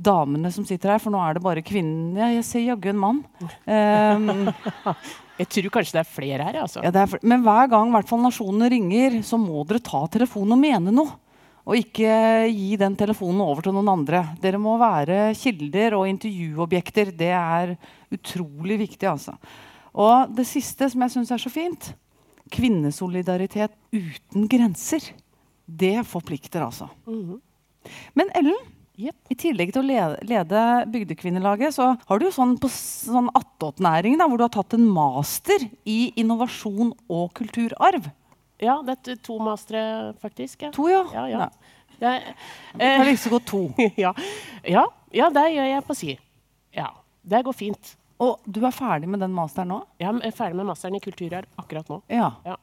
damene 0.00 0.50
som 0.54 0.64
sitter 0.68 0.94
her, 0.94 1.00
for 1.02 1.12
nå 1.14 1.20
er 1.22 1.36
det 1.36 1.42
bare 1.44 1.62
kvinnen 1.66 2.16
ja, 2.18 2.30
Jeg 2.32 2.44
ser 2.48 2.64
jaggu 2.64 2.88
en 2.92 3.00
mann. 3.00 3.18
Um, 3.68 4.48
Jeg 5.40 5.48
tror 5.54 5.70
kanskje 5.78 5.96
det 5.96 6.00
er 6.02 6.08
flere 6.12 6.44
her. 6.50 6.58
altså. 6.66 6.82
ja, 6.84 6.90
det 6.92 7.06
for- 7.08 7.22
men 7.24 7.40
hver 7.46 7.68
gang 7.72 7.90
hvert 7.94 8.10
nasjonene 8.20 8.68
ringer, 8.72 9.20
så 9.24 9.38
må 9.40 9.62
dere 9.68 9.80
ta 9.80 10.02
telefonen 10.12 10.52
og 10.52 10.60
mene 10.60 10.92
noe. 10.92 11.14
Og 11.70 11.76
ikke 11.76 12.10
gi 12.50 12.74
den 12.80 12.96
telefonen 12.98 13.40
over 13.44 13.62
til 13.62 13.72
noen 13.76 13.88
andre. 13.92 14.22
Dere 14.42 14.58
må 14.58 14.74
være 14.80 15.30
kilder 15.38 15.94
og 15.96 16.08
intervjuobjekter. 16.08 17.12
Det 17.16 17.30
er 17.36 17.74
utrolig 18.12 18.78
viktig, 18.80 19.06
altså. 19.08 19.36
Og 19.94 20.32
det 20.36 20.46
siste 20.48 20.88
som 20.90 21.04
jeg 21.04 21.14
syns 21.14 21.30
er 21.36 21.42
så 21.44 21.52
fint 21.52 21.90
kvinnesolidaritet 22.50 23.72
uten 23.94 24.48
grenser. 24.50 25.04
Det 25.66 26.00
forplikter, 26.08 26.64
altså. 26.66 26.88
Mhm. 27.06 27.38
Men 28.18 28.28
Ellen, 28.36 28.56
Jep. 29.00 29.16
i 29.32 29.36
tillegg 29.38 29.72
til 29.72 29.82
å 29.82 29.88
lede, 29.88 30.20
lede 30.28 30.62
Bygdekvinnelaget, 30.92 31.76
så 31.78 31.94
har 31.96 32.20
du 32.20 32.28
sånn 32.34 32.56
på 32.60 32.68
sånn 32.72 33.30
attåtnæring, 33.38 34.18
hvor 34.20 34.40
du 34.40 34.44
har 34.44 34.52
tatt 34.54 34.76
en 34.76 34.88
master 34.92 35.64
i 35.88 36.12
innovasjon 36.20 36.92
og 37.08 37.30
kulturarv. 37.38 38.10
Ja, 38.60 38.80
det 38.84 38.98
er 39.08 39.20
to 39.24 39.38
mastere, 39.40 40.12
faktisk. 40.20 40.66
Ja. 40.66 40.72
To, 40.76 40.88
ja. 40.90 41.04
Ja, 41.14 41.26
ja. 41.30 41.48
Det, 42.00 42.10
er 42.76 43.00
eh, 43.00 43.06
like 43.08 43.20
så 43.20 43.32
godt 43.32 43.48
to. 43.48 43.62
ja. 44.04 44.12
ja. 44.64 44.84
ja, 45.16 45.30
det 45.32 45.46
gjør 45.54 45.70
jeg 45.70 45.86
på 45.88 45.96
si. 45.96 46.14
Ja, 46.76 46.90
det 47.22 47.42
går 47.46 47.56
fint. 47.56 47.94
Og 48.20 48.40
du 48.44 48.60
er 48.68 48.74
ferdig 48.76 49.08
med 49.08 49.22
den 49.24 49.32
masteren 49.32 49.72
nå? 49.72 49.80
Jeg 50.00 50.20
er 50.28 50.36
ferdig 50.36 50.58
med 50.60 50.68
masteren 50.68 50.98
i 50.98 51.02
kulturarv 51.02 51.48
akkurat 51.60 51.88
nå. 51.88 52.02
Ja. 52.12 52.34
Ja. 52.44 52.58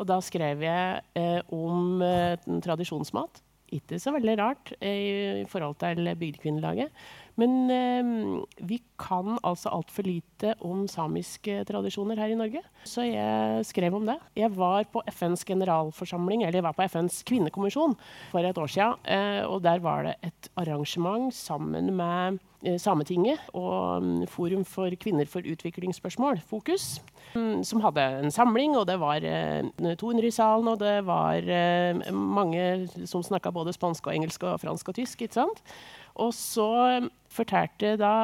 Og 0.00 0.08
da 0.08 0.18
skrev 0.24 0.64
jeg 0.64 1.02
eh, 1.18 1.40
om 1.52 2.00
eh, 2.04 2.36
tradisjonsmat. 2.64 3.42
Ikke 3.72 3.98
så 4.02 4.12
veldig 4.14 4.36
rart 4.40 4.74
eh, 4.80 5.42
i 5.42 5.48
forhold 5.48 5.78
til 5.80 6.10
Bygdekvinnelaget. 6.20 6.92
Men 7.40 7.70
eh, 7.72 8.10
vi 8.68 8.80
kan 9.00 9.38
altså 9.42 9.72
altfor 9.72 10.06
lite 10.06 10.54
om 10.60 10.84
samiske 10.90 11.62
tradisjoner 11.68 12.20
her 12.20 12.32
i 12.32 12.38
Norge. 12.38 12.62
Så 12.84 13.06
jeg 13.06 13.64
skrev 13.68 13.96
om 13.96 14.06
det. 14.06 14.18
Jeg 14.36 14.52
var 14.56 14.84
på 14.92 15.02
FNs 15.10 15.44
generalforsamling, 15.48 16.44
eller 16.44 16.60
jeg 16.60 16.66
var 16.68 16.76
på 16.76 16.86
FNs 16.90 17.22
kvinnekommisjon 17.28 17.96
for 18.32 18.44
et 18.44 18.58
år 18.58 18.70
siden. 18.70 18.98
Eh, 19.04 19.42
og 19.46 19.62
der 19.64 19.82
var 19.82 20.08
det 20.08 20.16
et 20.22 20.50
arrangement 20.60 21.32
sammen 21.34 21.92
med 21.96 22.38
eh, 22.66 22.76
Sametinget 22.78 23.40
og 23.54 24.02
um, 24.02 24.26
Forum 24.30 24.66
for 24.68 24.92
kvinner 25.00 25.26
for 25.30 25.46
utviklingsspørsmål, 25.46 26.42
Fokus, 26.46 27.00
um, 27.34 27.62
som 27.64 27.80
hadde 27.80 28.04
en 28.20 28.34
samling. 28.34 28.76
Og 28.76 28.86
det 28.90 28.98
var 29.00 29.24
uh, 29.24 29.94
200 29.96 30.28
i 30.28 30.34
salen, 30.34 30.68
og 30.68 30.78
det 30.84 30.98
var 31.08 31.40
uh, 31.48 32.12
mange 32.12 33.06
som 33.06 33.24
snakka 33.24 33.54
både 33.54 33.72
spansk 33.72 34.06
og 34.06 34.14
engelsk 34.18 34.44
og 34.50 34.60
fransk 34.60 34.92
og 34.92 35.00
tysk. 35.00 35.22
ikke 35.22 35.40
sant? 35.40 35.64
Og 36.20 36.32
så 36.36 36.68
um, 36.98 37.10
fortalte 37.32 37.96
da 37.96 38.14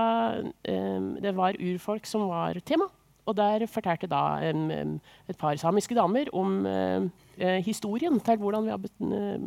Det 0.64 1.33
var 1.37 1.57
urfolk 1.57 2.07
som 2.07 2.26
var 2.28 2.59
tema. 2.61 2.90
Og 3.28 3.37
der 3.37 3.66
fortalte 3.68 4.09
da 4.09 4.40
et 4.40 5.37
par 5.38 5.57
samiske 5.61 5.95
damer 5.95 6.30
om 6.33 6.64
eh, 6.66 7.61
historien 7.64 8.16
til 8.25 8.40
hvordan 8.40 8.64
vi 8.64 8.73
har 8.73 8.80
eh, 8.80 9.45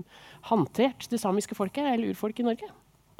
håndtert 0.51 1.07
det 1.09 1.19
samiske 1.19 1.57
folket, 1.57 1.87
eller 1.89 2.13
urfolket 2.13 2.43
i 2.43 2.49
Norge. 2.51 2.69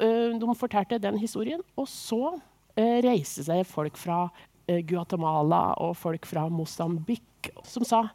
Eh, 0.02 0.38
de 0.38 0.54
fortalte 0.58 0.98
den 1.02 1.18
historien, 1.18 1.60
og 1.76 1.88
så 1.90 2.36
eh, 2.76 3.02
reiste 3.02 3.44
seg 3.46 3.66
folk 3.66 3.98
fra 3.98 4.28
eh, 4.68 4.84
Guatemala 4.86 5.74
og 5.82 5.96
folk 5.98 6.26
fra 6.30 6.48
Mosambik 6.48 7.50
som 7.66 7.84
sa 7.86 8.06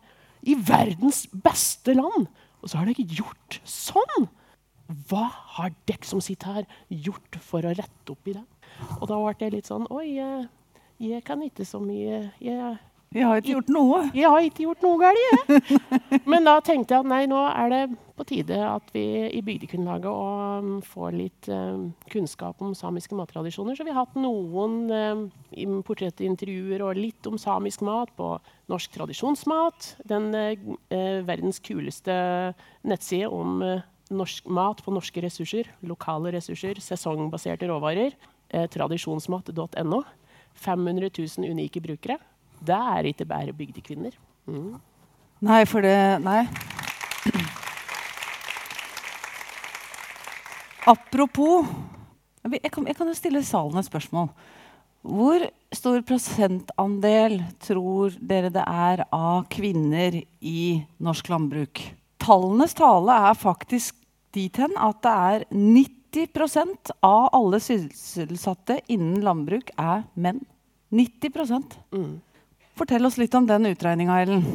i 0.47 0.55
verdens 0.55 1.25
beste 1.31 1.97
land! 1.97 2.29
Og 2.63 2.71
så 2.71 2.79
har 2.79 2.89
dere 2.89 3.05
gjort 3.11 3.59
sånn! 3.67 4.29
Hva 5.09 5.25
har 5.57 5.73
dere 5.89 6.07
som 6.07 6.21
sitter 6.23 6.61
her, 6.61 6.67
gjort 6.87 7.39
for 7.43 7.65
å 7.65 7.73
rette 7.75 8.13
opp 8.13 8.29
i 8.29 8.37
det? 8.37 8.45
Og 8.99 9.07
da 9.09 9.17
ble 9.19 9.33
det 9.39 9.53
litt 9.55 9.69
sånn 9.69 9.87
Oi, 9.91 10.05
jeg, 10.19 10.45
jeg 11.01 11.23
kan 11.27 11.41
ikke 11.43 11.65
så 11.67 11.81
mye 11.83 12.27
jeg, 12.43 12.77
jeg 13.15 13.23
har 13.23 13.39
ikke 13.39 13.53
gjort 13.53 13.69
noe. 13.71 13.99
Jeg 14.15 14.27
har 14.27 14.43
ikke 14.43 14.65
gjort 14.65 14.83
noe 14.83 14.97
galt, 14.99 15.21
jeg. 15.23 16.19
Men 16.27 16.47
da 16.47 16.57
tenkte 16.59 16.93
jeg 16.93 17.05
at 17.05 17.07
nei, 17.07 17.21
nå 17.29 17.39
er 17.47 17.71
det 17.71 17.81
på 18.17 18.25
tide 18.27 18.57
at 18.65 18.89
vi 18.95 19.03
i 19.29 19.39
Bygdekunnlaget 19.45 20.09
um, 20.11 20.73
får 20.83 21.15
litt 21.15 21.47
um, 21.53 21.87
kunnskap 22.11 22.59
om 22.65 22.73
samiske 22.75 23.15
mattradisjoner. 23.15 23.77
Så 23.77 23.85
vi 23.87 23.93
har 23.93 24.03
hatt 24.03 24.17
noen 24.19 24.89
um, 24.91 25.77
portrettintervjuer 25.87 26.83
og 26.83 26.99
litt 26.99 27.29
om 27.29 27.39
samisk 27.39 27.85
mat 27.87 28.11
på 28.19 28.33
Norsk 28.73 28.97
tradisjonsmat. 28.97 29.93
Den 30.09 30.33
uh, 30.35 31.21
verdens 31.29 31.61
kuleste 31.63 32.17
nettside 32.83 33.31
om 33.31 33.61
uh, 33.63 33.85
norsk 34.13 34.47
mat 34.49 34.81
på 34.83 34.93
norske 34.95 35.21
ressurser. 35.23 35.69
Lokale 35.87 36.33
ressurser, 36.37 36.79
sesongbaserte 36.83 37.69
råvarer. 37.69 38.15
Eh, 38.49 38.67
tradisjonsmat.no. 38.71 40.03
500 40.57 41.09
000 41.17 41.51
unike 41.51 41.81
brukere. 41.81 42.17
Det 42.59 42.75
er 42.75 43.11
ikke 43.11 43.27
bare 43.29 43.53
bygdekvinner. 43.53 44.15
Mm. 44.47 44.77
Nei, 45.45 45.63
for 45.69 45.85
det 45.85 45.97
Nei. 46.23 46.47
Apropos 50.87 51.67
jeg 52.47 52.71
kan, 52.71 52.85
jeg 52.87 52.95
kan, 52.95 53.09
jo 53.09 53.15
stille 53.17 53.43
salen 53.43 53.75
et 53.75 53.85
spørsmål. 53.89 54.29
Hvor 55.03 55.43
stor 55.75 55.99
prosentandel 56.07 57.41
tror 57.63 58.15
dere 58.23 58.51
det 58.55 58.63
er 58.63 59.03
av 59.11 59.49
kvinner 59.51 60.15
i 60.39 60.61
norsk 61.03 61.27
landbruk? 61.31 61.81
Tallenes 62.23 62.75
tale 62.77 63.17
er 63.29 63.37
faktisk 63.39 63.96
dit 64.35 64.59
hen 64.59 64.73
at 64.79 65.01
det 65.05 65.13
er 65.13 65.45
90% 65.53 66.93
av 67.05 67.29
alle 67.35 67.59
sysselsatte 67.63 68.81
innen 68.91 69.21
landbruk 69.25 69.71
er 69.77 70.05
menn. 70.15 70.43
90 70.89 71.31
mm. 71.91 72.11
Fortell 72.77 73.05
oss 73.05 73.17
litt 73.19 73.35
om 73.35 73.47
den 73.47 73.65
utregninga, 73.73 74.21
Ellen. 74.21 74.45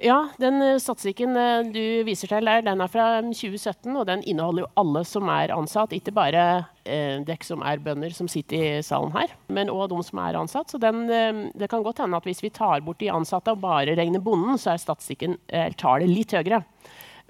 Ja, 0.00 0.28
den 0.40 0.56
uh, 0.62 0.78
statistikken 0.80 1.36
uh, 1.36 1.60
du 1.68 2.02
viser 2.06 2.30
til 2.30 2.48
der, 2.48 2.62
den 2.64 2.80
er 2.80 2.90
fra 2.90 3.06
2017, 3.20 3.90
og 3.92 4.06
den 4.08 4.24
inneholder 4.24 4.64
jo 4.64 4.70
alle 4.80 5.02
som 5.06 5.28
er 5.30 5.52
ansatt. 5.54 5.92
Ikke 5.92 6.14
bare 6.16 6.44
eh, 6.82 7.20
dere 7.22 7.44
som 7.46 7.62
er 7.66 7.82
bønder 7.82 8.14
som 8.16 8.30
sitter 8.30 8.56
i 8.56 8.82
salen 8.86 9.12
her, 9.14 9.34
men 9.52 9.70
òg 9.70 9.90
de 9.92 10.00
som 10.06 10.22
er 10.24 10.40
ansatt. 10.40 10.72
Så 10.72 10.80
den, 10.82 11.04
uh, 11.12 11.44
det 11.54 11.68
kan 11.70 11.84
godt 11.84 12.02
hende 12.02 12.18
at 12.18 12.26
hvis 12.26 12.42
vi 12.42 12.50
tar 12.54 12.82
bort 12.82 13.02
de 13.02 13.12
ansatte 13.12 13.52
og 13.52 13.62
bare 13.62 13.96
regner 13.98 14.24
bonden, 14.24 14.56
så 14.58 14.72
er 14.72 14.82
statistikken 14.82 15.36
tallet 15.78 16.10
litt 16.10 16.32
høyere. 16.34 16.64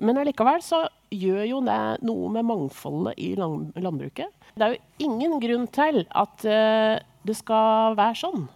Men 0.00 0.20
allikevel 0.22 0.62
så 0.64 0.84
gjør 1.12 1.44
jo 1.48 1.60
det 1.66 1.80
noe 2.06 2.30
med 2.32 2.48
mangfoldet 2.48 3.18
i 3.20 3.34
landbruket. 3.36 4.32
Det 4.56 4.66
er 4.66 4.74
jo 4.74 5.06
ingen 5.08 5.38
grunn 5.42 5.68
til 5.72 6.02
at 6.08 6.44
det 7.22 7.36
skal 7.38 7.96
være 7.98 8.18
sånn. 8.24 8.48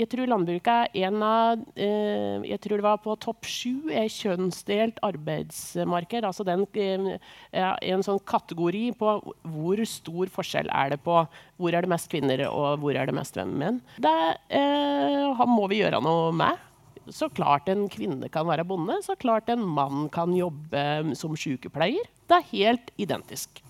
Jeg 0.00 0.08
tror 0.08 0.30
landbruket 0.30 0.94
er 0.94 1.08
en 1.08 1.22
av 1.24 1.62
eh, 1.74 2.44
Jeg 2.48 2.60
tror 2.62 2.78
det 2.78 2.86
var 2.86 3.00
på 3.02 3.16
topp 3.20 3.48
sju 3.48 3.90
er 3.92 4.08
kjønnsdelt 4.12 5.00
arbeidsmarked. 5.04 6.24
Altså 6.24 6.46
den, 6.46 6.64
eh, 6.78 7.18
en 7.52 8.06
sånn 8.06 8.22
kategori 8.24 8.86
på 9.00 9.16
hvor 9.50 9.84
stor 9.88 10.32
forskjell 10.32 10.70
er 10.72 10.94
det 10.94 11.00
på 11.04 11.18
hvor 11.60 11.76
er 11.76 11.84
det 11.84 11.92
mest 11.92 12.08
kvinner 12.12 12.46
og 12.48 12.80
hvor 12.80 12.96
er 12.96 13.10
det 13.10 13.16
mest 13.18 13.36
menn. 13.50 13.82
Det 14.00 14.16
eh, 14.56 15.46
må 15.50 15.68
vi 15.70 15.82
gjøre 15.82 16.00
noe 16.04 16.32
med. 16.38 16.69
Så 17.10 17.28
klart 17.34 17.68
en 17.68 17.88
kvinne 17.90 18.30
kan 18.32 18.46
være 18.48 18.64
bonde, 18.66 19.00
så 19.04 19.16
klart 19.18 19.50
en 19.50 19.64
mann 19.66 20.08
kan 20.14 20.34
jobbe 20.36 21.14
som 21.18 21.34
sykepleier. 21.38 22.06
Det 22.30 22.38
er 22.38 22.52
helt 22.52 22.92
identisk. 23.00 23.62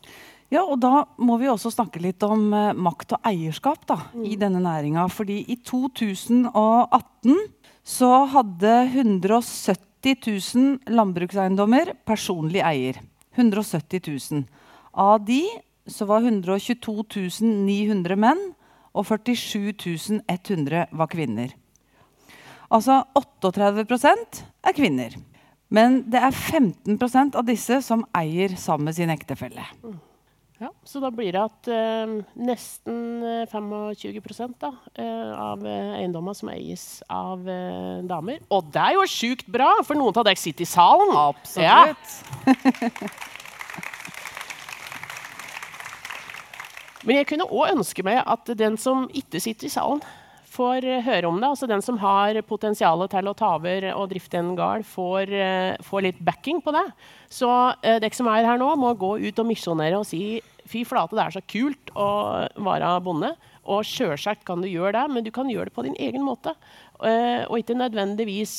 Ja, 0.51 0.65
og 0.65 0.81
Da 0.83 1.05
må 1.23 1.39
vi 1.39 1.49
også 1.49 1.71
snakke 1.71 2.03
litt 2.03 2.23
om 2.27 2.51
uh, 2.53 2.75
makt 2.75 3.15
og 3.15 3.27
eierskap 3.27 3.87
da, 3.87 4.01
mm. 4.13 4.25
i 4.27 4.37
denne 4.39 4.63
næringa. 4.65 5.07
Fordi 5.09 5.45
i 5.47 5.57
2018 5.63 7.37
så 7.87 8.11
hadde 8.35 8.75
170 8.91 10.19
000 10.27 10.91
landbrukseiendommer 10.91 11.95
personlig 12.09 12.65
eier. 12.67 12.99
170 13.39 14.03
000. 14.35 14.45
Av 14.99 15.23
de 15.23 15.45
så 15.87 16.07
var 16.11 16.27
122 16.27 17.47
900 17.47 18.19
menn, 18.19 18.43
og 18.91 19.07
47 19.07 20.19
100 20.27 20.91
var 20.91 21.11
kvinner. 21.11 21.55
Altså 22.71 23.01
38% 23.19 24.45
er 24.67 24.77
kvinner. 24.77 25.17
Men 25.71 26.01
det 26.11 26.21
er 26.23 26.35
15% 26.35 27.37
av 27.39 27.47
disse 27.47 27.81
som 27.87 28.05
eier 28.17 28.57
sammen 28.59 28.91
med 28.91 28.97
sin 28.99 29.11
ektefelle. 29.13 29.65
Ja, 30.61 30.69
Så 30.85 31.01
da 31.01 31.09
blir 31.15 31.33
det 31.33 31.41
at 31.41 31.69
eh, 31.73 32.11
nesten 32.37 33.23
25 33.49 33.71
eh, 34.13 34.51
da, 34.61 34.71
eh, 34.93 35.31
av 35.33 35.63
eh, 35.65 35.95
eiendommer 36.03 36.35
som 36.37 36.51
eies 36.53 37.03
av 37.09 37.49
eh, 37.49 38.03
damer. 38.05 38.43
Og 38.53 38.69
det 38.75 38.83
er 38.83 38.99
jo 38.99 39.07
sjukt 39.09 39.49
bra, 39.49 39.71
for 39.87 39.97
noen 39.97 40.13
av 40.21 40.27
dere 40.29 40.37
sitter 40.37 40.67
i 40.67 40.69
salen. 40.69 41.15
Absolutt. 41.17 41.65
Ja. 41.65 41.97
Men 47.07 47.17
jeg 47.23 47.31
kunne 47.31 47.49
òg 47.49 47.73
ønske 47.79 48.05
meg 48.05 48.21
at 48.29 48.51
den 48.61 48.77
som 48.77 49.07
ikke 49.17 49.41
sitter 49.41 49.71
i 49.71 49.73
salen, 49.73 50.03
får 50.51 50.87
eh, 50.87 51.03
høre 51.07 51.29
om 51.31 51.39
det. 51.41 51.51
Altså 51.51 51.69
Den 51.71 51.85
som 51.85 51.99
har 52.03 52.39
potensial 52.49 53.05
til 53.11 53.31
å 53.31 53.37
ta 53.37 53.55
over 53.59 53.87
og 53.95 54.09
drifte 54.13 54.41
en 54.41 54.55
gard, 54.59 54.87
får, 54.89 55.31
uh, 55.31 55.75
får, 55.87 56.07
litt 56.09 56.23
backing 56.25 56.61
på 56.65 56.75
det. 56.75 56.87
Så 57.33 57.51
uh, 57.51 57.99
dere 58.03 58.17
som 58.17 58.31
er 58.33 58.49
her 58.49 58.61
nå, 58.61 58.73
må 58.81 58.93
gå 58.99 59.17
ut 59.23 59.43
og 59.43 59.49
misjonere 59.49 60.01
og 60.01 60.09
si 60.09 60.41
fy 60.71 60.85
flate, 60.87 61.17
det 61.19 61.25
er 61.25 61.35
så 61.35 61.45
kult 61.51 61.93
å 61.99 62.11
være 62.63 62.93
bonde. 63.05 63.33
Og 63.71 63.85
sjølsagt 63.87 64.45
kan 64.49 64.63
du 64.63 64.69
gjøre 64.71 64.95
det, 64.97 65.05
men 65.15 65.27
du 65.27 65.31
kan 65.35 65.51
gjøre 65.51 65.71
det 65.71 65.77
på 65.77 65.85
din 65.87 65.99
egen 66.01 66.25
måte. 66.27 66.55
Uh, 67.01 67.47
og 67.49 67.61
ikke 67.61 67.79
nødvendigvis 67.79 68.57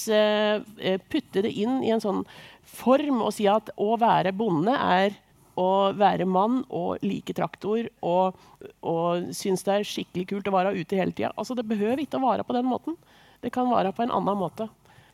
putte 1.12 1.43
det 1.45 1.51
inn 1.62 1.81
i 1.86 1.91
en 1.93 2.03
sånn 2.03 2.24
form 2.71 3.19
og 3.25 3.33
si 3.36 3.45
at 3.51 3.69
å 3.81 3.98
være 4.00 4.31
bonde 4.36 4.74
er 4.74 5.17
å 5.62 5.70
være 5.98 6.27
mann 6.30 6.62
og 6.68 7.03
like 7.06 7.36
traktor 7.38 7.88
og, 8.01 8.38
og 8.82 9.32
synes 9.38 9.65
det 9.68 9.77
er 9.77 9.88
skikkelig 9.88 10.27
kult 10.34 10.51
å 10.51 10.56
være 10.58 10.75
ute 10.77 11.00
hele 11.00 11.13
tida. 11.15 11.34
Altså, 11.36 11.58
det 11.58 11.68
behøver 11.70 12.03
ikke 12.03 12.20
å 12.20 12.27
være 12.27 12.48
på 12.48 12.58
den 12.58 12.70
måten. 12.70 12.98
Det 13.41 13.53
kan 13.53 13.70
være 13.70 13.94
på 13.96 14.06
en 14.06 14.13
annen 14.13 14.38
måte. 14.38 14.70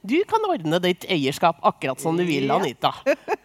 Du 0.08 0.18
kan 0.30 0.44
ordne 0.48 0.78
ditt 0.84 1.08
eierskap 1.12 1.60
akkurat 1.66 2.00
som 2.00 2.18
du 2.18 2.24
vil, 2.28 2.48
Anita. 2.54 2.94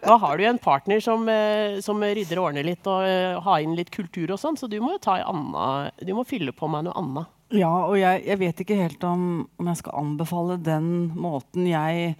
Da 0.02 0.16
har 0.20 0.38
du 0.38 0.44
en 0.46 0.60
partner 0.62 1.00
som, 1.02 1.24
eh, 1.28 1.80
som 1.82 2.02
rydder 2.02 2.38
og 2.38 2.50
ordner 2.50 2.66
litt 2.66 2.86
og 2.90 3.06
uh, 3.06 3.40
har 3.42 3.62
inn 3.64 3.76
litt 3.78 3.90
kultur 3.94 4.34
og 4.34 4.40
sånn, 4.40 4.58
så 4.58 4.68
du 4.70 4.76
må, 4.82 4.98
anna, 5.00 5.90
du 5.98 6.12
må 6.14 6.26
fylle 6.28 6.52
på 6.54 6.68
med 6.70 6.86
noe 6.86 6.98
annet. 7.00 7.30
Ja, 7.52 7.72
og 7.84 7.98
jeg, 8.00 8.22
jeg, 8.24 8.38
vet 8.40 8.60
ikke 8.64 8.78
helt 8.78 9.02
om, 9.04 9.24
om, 9.60 9.68
jeg 9.68 9.80
skal 9.82 9.98
anbefale 10.00 10.56
den 10.64 10.86
måten 11.18 11.66
jeg 11.68 12.14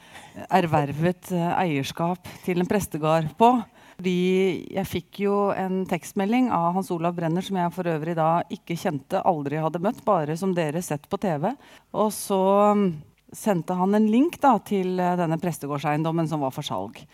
ervervet 0.49 1.31
uh, 1.33 1.53
eierskap 1.61 2.29
til 2.47 2.63
en 2.63 2.71
prestegard 2.71 3.31
på. 3.39 3.55
Fordi 3.97 4.67
jeg 4.73 4.89
fikk 4.89 5.23
jo 5.27 5.37
en 5.57 5.83
tekstmelding 5.89 6.51
av 6.55 6.73
Hans 6.79 6.91
Olav 6.95 7.17
Brenner 7.17 7.45
som 7.45 7.59
jeg 7.61 7.75
for 7.75 7.91
øvrig 7.93 8.17
da 8.19 8.31
ikke 8.53 8.79
kjente, 8.79 9.21
aldri 9.29 9.61
hadde 9.63 9.83
møtt, 9.83 10.01
bare 10.07 10.37
som 10.39 10.55
dere 10.57 10.83
sett 10.85 11.09
på 11.11 11.21
TV. 11.23 11.51
Og 11.93 12.09
så 12.15 12.41
um, 12.73 12.89
sendte 13.37 13.77
han 13.79 13.95
en 13.99 14.09
link 14.11 14.41
da, 14.43 14.57
til 14.65 14.97
uh, 15.01 15.15
denne 15.21 15.39
prestegårdseiendommen 15.43 16.31
som 16.31 16.43
var 16.45 16.55
for 16.57 16.67
salg. 16.67 17.05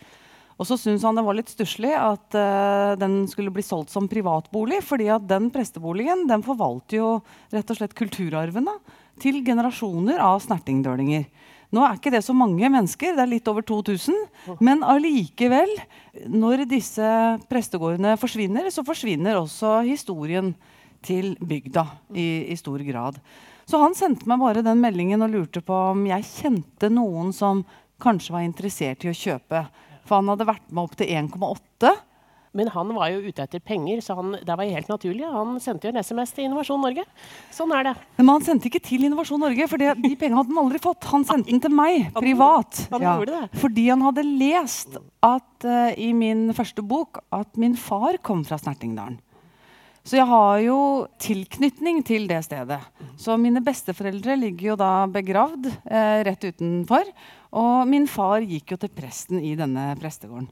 Og 0.59 0.67
så 0.67 0.75
syntes 0.75 1.05
han 1.07 1.15
det 1.15 1.23
var 1.23 1.37
litt 1.37 1.51
stusslig 1.51 1.93
at 1.95 2.35
uh, 2.35 2.95
den 2.99 3.21
skulle 3.31 3.53
bli 3.55 3.63
solgt 3.63 3.93
som 3.93 4.09
privatbolig. 4.11 4.81
fordi 4.83 5.07
at 5.11 5.27
den 5.27 5.51
presteboligen 5.55 6.25
den 6.31 6.43
forvalter 6.43 6.99
jo 6.99 7.11
rett 7.53 7.69
og 7.71 7.79
slett 7.79 7.95
kulturarven 7.95 8.67
da, 8.67 8.79
til 9.19 9.43
generasjoner 9.45 10.19
av 10.23 10.39
snertingdølinger. 10.43 11.27
Nå 11.69 11.83
er 11.85 11.99
ikke 11.99 12.11
det 12.13 12.23
så 12.25 12.33
mange 12.33 12.65
mennesker, 12.65 13.13
det 13.13 13.21
er 13.21 13.29
litt 13.29 13.49
over 13.51 13.65
2000. 13.65 14.15
Men 14.65 14.81
allikevel, 14.81 15.69
når 16.25 16.65
disse 16.69 17.05
prestegårdene 17.51 18.15
forsvinner, 18.17 18.71
så 18.73 18.85
forsvinner 18.87 19.37
også 19.37 19.79
historien 19.85 20.55
til 21.05 21.35
bygda 21.37 21.85
i, 22.17 22.49
i 22.49 22.57
stor 22.59 22.81
grad. 22.87 23.19
Så 23.69 23.77
han 23.77 23.93
sendte 23.93 24.25
meg 24.29 24.41
bare 24.41 24.65
den 24.65 24.81
meldingen 24.81 25.21
og 25.21 25.29
lurte 25.35 25.61
på 25.61 25.75
om 25.91 26.07
jeg 26.09 26.25
kjente 26.25 26.89
noen 26.89 27.29
som 27.35 27.61
kanskje 28.01 28.33
var 28.33 28.47
interessert 28.47 29.05
i 29.05 29.11
å 29.11 29.15
kjøpe. 29.15 29.61
For 30.09 30.17
han 30.17 30.31
hadde 30.33 30.49
vært 30.49 30.71
med 30.73 30.87
opp 30.87 30.97
til 30.97 31.11
1,8. 31.13 31.93
Men 32.57 32.67
han 32.73 32.89
var 32.95 33.11
jo 33.13 33.19
ute 33.29 33.43
etter 33.45 33.61
penger, 33.61 33.99
så 34.01 34.15
han, 34.17 34.31
det 34.41 34.55
var 34.57 34.65
helt 34.65 34.87
naturlig. 34.89 35.25
Han 35.29 35.59
sendte 35.61 35.85
jo 35.85 35.93
en 35.93 36.01
SMS 36.01 36.31
til 36.33 36.47
Innovasjon 36.47 36.81
Norge. 36.81 37.03
Sånn 37.53 37.71
er 37.77 37.83
det. 37.91 37.93
Men 38.17 38.31
han 38.33 38.45
sendte 38.47 38.65
ikke 38.71 38.81
til 38.87 39.05
Innovasjon 39.05 39.39
Norge, 39.43 39.67
for 39.69 39.77
de 39.77 39.93
pengene 40.17 40.39
hadde 40.39 40.49
han 40.55 40.63
aldri 40.63 40.81
fått. 40.81 41.05
Han 41.11 41.25
sendte 41.29 41.51
den 41.53 41.61
til 41.61 41.75
meg 41.77 42.09
privat. 42.17 42.87
Han 42.89 43.05
Ja, 43.05 43.15
gjorde 43.19 43.37
det. 43.43 43.59
fordi 43.61 43.87
han 43.91 44.01
hadde 44.01 44.25
lest 44.25 44.97
at, 45.21 45.49
uh, 45.65 45.93
i 45.93 46.09
min 46.17 46.47
første 46.57 46.81
bok 46.81 47.21
at 47.31 47.57
min 47.61 47.75
far 47.77 48.17
kom 48.25 48.41
fra 48.43 48.57
Snertingdalen. 48.57 49.19
Så 50.09 50.15
jeg 50.17 50.25
har 50.25 50.57
jo 50.63 50.77
tilknytning 51.21 51.99
til 52.07 52.25
det 52.29 52.39
stedet. 52.47 52.79
Så 53.19 53.35
mine 53.37 53.61
besteforeldre 53.61 54.33
ligger 54.39 54.71
jo 54.71 54.75
da 54.79 55.05
begravd 55.11 55.67
eh, 55.85 56.23
rett 56.25 56.47
utenfor. 56.47 57.03
Og 57.59 57.85
min 57.91 58.07
far 58.09 58.41
gikk 58.41 58.71
jo 58.73 58.77
til 58.81 58.89
presten 58.95 59.43
i 59.43 59.51
denne 59.59 59.91
prestegården. 59.99 60.47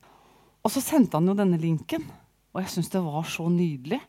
Og 0.67 0.73
så 0.73 0.83
sendte 0.83 1.15
han 1.15 1.29
jo 1.29 1.37
denne 1.37 1.55
linken, 1.61 2.03
og 2.51 2.59
jeg 2.59 2.73
syntes 2.73 2.91
det 2.91 3.01
var 3.05 3.23
så 3.31 3.45
nydelig. 3.47 4.01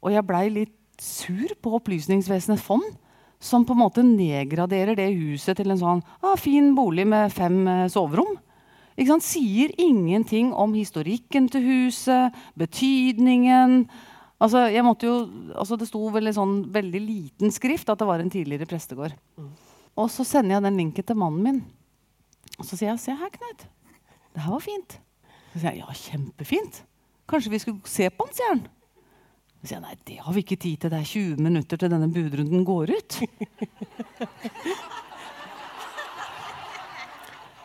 Og 0.00 0.14
jeg 0.14 0.24
blei 0.24 0.46
litt 0.48 1.02
sur 1.04 1.52
på 1.60 1.74
Opplysningsvesenets 1.76 2.64
fond, 2.64 2.86
som 3.38 3.66
på 3.68 3.74
en 3.76 3.82
måte 3.82 4.02
nedgraderer 4.02 4.96
det 4.96 5.10
huset 5.12 5.60
til 5.60 5.68
en 5.70 5.78
sånn 5.78 6.00
ah, 6.24 6.32
fin 6.40 6.72
bolig 6.74 7.04
med 7.06 7.28
fem 7.34 7.60
eh, 7.68 7.90
soverom. 7.92 8.32
Ikke 8.96 9.12
sant? 9.12 9.26
Sier 9.26 9.74
ingenting 9.78 10.48
om 10.56 10.72
historikken 10.74 11.50
til 11.52 11.66
huset, 11.68 12.38
betydningen. 12.58 13.84
Altså, 14.40 14.64
jeg 14.72 14.86
måtte 14.86 15.06
jo, 15.06 15.18
altså 15.52 15.76
Det 15.76 15.90
sto 15.90 16.00
vel 16.14 16.30
i 16.30 16.34
sånn 16.34 16.62
veldig 16.72 17.02
liten 17.04 17.52
skrift 17.54 17.92
at 17.92 18.00
det 18.00 18.08
var 18.08 18.24
en 18.24 18.32
tidligere 18.32 18.66
prestegård. 18.70 19.14
Og 19.98 20.08
så 20.14 20.24
sender 20.26 20.56
jeg 20.56 20.66
den 20.70 20.80
linken 20.80 21.06
til 21.06 21.20
mannen 21.20 21.44
min. 21.44 21.60
Og 22.56 22.64
så 22.64 22.78
sier 22.78 22.94
jeg 22.94 23.04
'Se 23.04 23.12
her, 23.12 23.30
Knut. 23.30 23.68
Det 24.34 24.42
her 24.42 24.50
var 24.50 24.64
fint'. 24.64 24.98
Så 25.52 25.60
sier 25.60 25.72
jeg 25.72 25.80
'Ja, 25.80 25.92
kjempefint'. 25.92 26.82
Kanskje 27.28 27.50
vi 27.50 27.58
skulle 27.58 27.80
se 27.84 28.10
på 28.10 28.26
den', 28.26 28.34
sier 28.34 28.48
han. 28.48 28.68
Så 29.60 29.68
sier 29.68 29.80
jeg 29.80 29.82
'Nei, 29.82 29.96
det 30.06 30.18
har 30.18 30.32
vi 30.32 30.40
ikke 30.42 30.56
tid 30.56 30.76
til. 30.80 30.90
Det 30.90 30.98
er 30.98 31.04
20 31.04 31.36
minutter 31.36 31.76
til 31.76 31.90
denne 31.90 32.12
budrunden 32.12 32.64
går 32.64 32.86
ut'. 32.86 33.26